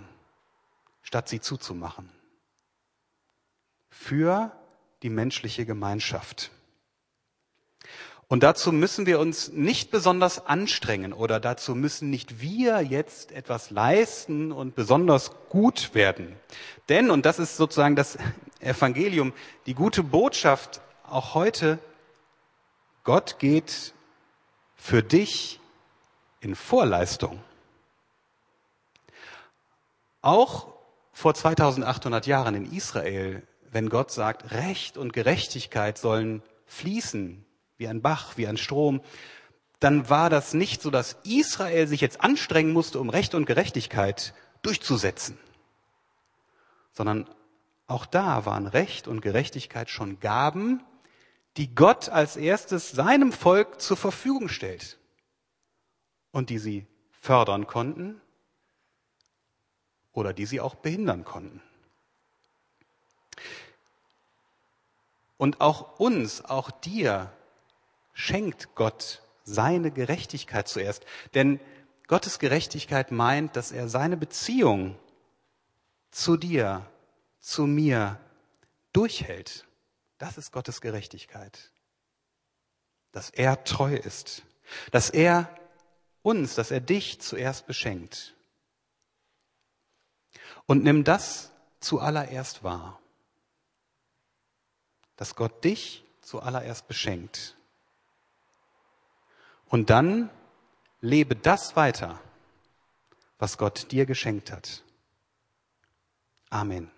statt 1.01 1.29
sie 1.29 1.41
zuzumachen 1.41 2.09
für 3.95 4.51
die 5.03 5.09
menschliche 5.09 5.65
Gemeinschaft. 5.65 6.51
Und 8.27 8.41
dazu 8.41 8.71
müssen 8.71 9.05
wir 9.05 9.19
uns 9.19 9.51
nicht 9.51 9.91
besonders 9.91 10.45
anstrengen 10.47 11.13
oder 11.13 11.39
dazu 11.39 11.75
müssen 11.75 12.09
nicht 12.09 12.41
wir 12.41 12.81
jetzt 12.81 13.31
etwas 13.31 13.69
leisten 13.69 14.51
und 14.51 14.75
besonders 14.75 15.31
gut 15.49 15.93
werden. 15.93 16.35
Denn, 16.89 17.11
und 17.11 17.25
das 17.25 17.37
ist 17.37 17.57
sozusagen 17.57 17.95
das 17.95 18.17
Evangelium, 18.59 19.33
die 19.67 19.75
gute 19.75 20.01
Botschaft 20.01 20.81
auch 21.07 21.35
heute, 21.35 21.77
Gott 23.03 23.37
geht 23.37 23.93
für 24.75 25.03
dich 25.03 25.59
in 26.39 26.55
Vorleistung. 26.55 27.43
Auch 30.21 30.67
vor 31.13 31.35
2800 31.35 32.25
Jahren 32.25 32.55
in 32.55 32.71
Israel 32.71 33.43
wenn 33.75 33.89
Gott 33.89 34.09
sagt, 34.09 34.51
Recht 34.51 34.97
und 34.97 35.11
Gerechtigkeit 35.11 35.97
sollen 35.97 36.41
fließen 36.65 37.44
wie 37.77 37.87
ein 37.87 38.01
Bach, 38.01 38.37
wie 38.37 38.47
ein 38.47 38.57
Strom, 38.57 39.01
dann 39.79 40.09
war 40.09 40.29
das 40.29 40.53
nicht 40.53 40.81
so, 40.81 40.89
dass 40.89 41.17
Israel 41.23 41.87
sich 41.87 42.01
jetzt 42.01 42.21
anstrengen 42.21 42.71
musste, 42.71 42.99
um 42.99 43.09
Recht 43.09 43.35
und 43.35 43.45
Gerechtigkeit 43.45 44.33
durchzusetzen, 44.61 45.37
sondern 46.91 47.29
auch 47.87 48.05
da 48.05 48.45
waren 48.45 48.67
Recht 48.67 49.07
und 49.07 49.21
Gerechtigkeit 49.21 49.89
schon 49.89 50.19
Gaben, 50.19 50.83
die 51.57 51.73
Gott 51.73 52.09
als 52.09 52.35
erstes 52.35 52.91
seinem 52.91 53.31
Volk 53.31 53.79
zur 53.79 53.97
Verfügung 53.97 54.49
stellt 54.49 54.97
und 56.31 56.49
die 56.49 56.57
sie 56.57 56.87
fördern 57.21 57.67
konnten 57.67 58.21
oder 60.13 60.33
die 60.33 60.45
sie 60.45 60.61
auch 60.61 60.75
behindern 60.75 61.23
konnten. 61.23 61.61
Und 65.37 65.61
auch 65.61 65.99
uns, 65.99 66.43
auch 66.43 66.71
dir 66.71 67.31
schenkt 68.15 68.73
Gott 68.73 69.21
seine 69.43 69.91
Gerechtigkeit 69.91 70.67
zuerst. 70.67 71.05
Denn 71.35 71.59
Gottes 72.07 72.39
Gerechtigkeit 72.39 73.11
meint, 73.11 73.55
dass 73.55 73.71
er 73.71 73.87
seine 73.89 74.17
Beziehung 74.17 74.97
zu 76.09 76.37
dir, 76.37 76.89
zu 77.39 77.67
mir 77.67 78.19
durchhält. 78.93 79.67
Das 80.17 80.37
ist 80.37 80.51
Gottes 80.51 80.81
Gerechtigkeit. 80.81 81.71
Dass 83.11 83.29
er 83.29 83.63
treu 83.63 83.95
ist. 83.95 84.43
Dass 84.91 85.09
er 85.09 85.53
uns, 86.23 86.55
dass 86.55 86.71
er 86.71 86.79
dich 86.79 87.21
zuerst 87.21 87.67
beschenkt. 87.67 88.33
Und 90.65 90.83
nimm 90.83 91.03
das 91.03 91.51
zuallererst 91.81 92.63
wahr. 92.63 92.99
Dass 95.17 95.35
Gott 95.35 95.63
dich 95.63 96.03
zuallererst 96.21 96.87
beschenkt. 96.87 97.54
Und 99.75 99.89
dann 99.89 100.29
lebe 101.01 101.35
das 101.35 101.75
weiter, 101.75 102.21
was 103.39 103.57
Gott 103.57 103.91
dir 103.91 104.05
geschenkt 104.05 104.49
hat. 104.49 104.85
Amen. 106.49 106.89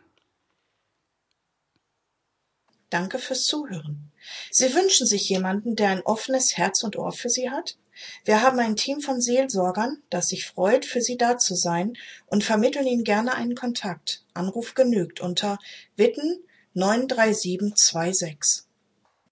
Danke 2.92 3.18
fürs 3.18 3.46
Zuhören. 3.46 4.12
Sie 4.52 4.76
wünschen 4.76 5.08
sich 5.08 5.28
jemanden, 5.28 5.76
der 5.76 5.90
ein 5.90 6.04
offenes 6.04 6.56
Herz 6.56 6.84
und 6.84 6.98
Ohr 6.98 7.14
für 7.14 7.30
Sie 7.30 7.50
hat? 7.50 7.80
Wir 8.26 8.44
haben 8.44 8.60
ein 8.60 8.76
Team 8.76 9.02
von 9.02 9.22
Seelsorgern, 9.22 10.04
das 10.12 10.28
sich 10.28 10.46
freut, 10.46 10.86
für 10.86 11.02
Sie 11.02 11.18
da 11.18 11.40
zu 11.40 11.56
sein 11.56 11.98
und 12.28 12.44
vermitteln 12.44 12.86
Ihnen 12.86 13.04
gerne 13.04 13.34
einen 13.34 13.56
Kontakt. 13.56 14.24
Anruf 14.36 14.76
genügt 14.76 15.20
unter 15.20 15.58
Witten 15.96 16.44
93726. 16.76 18.67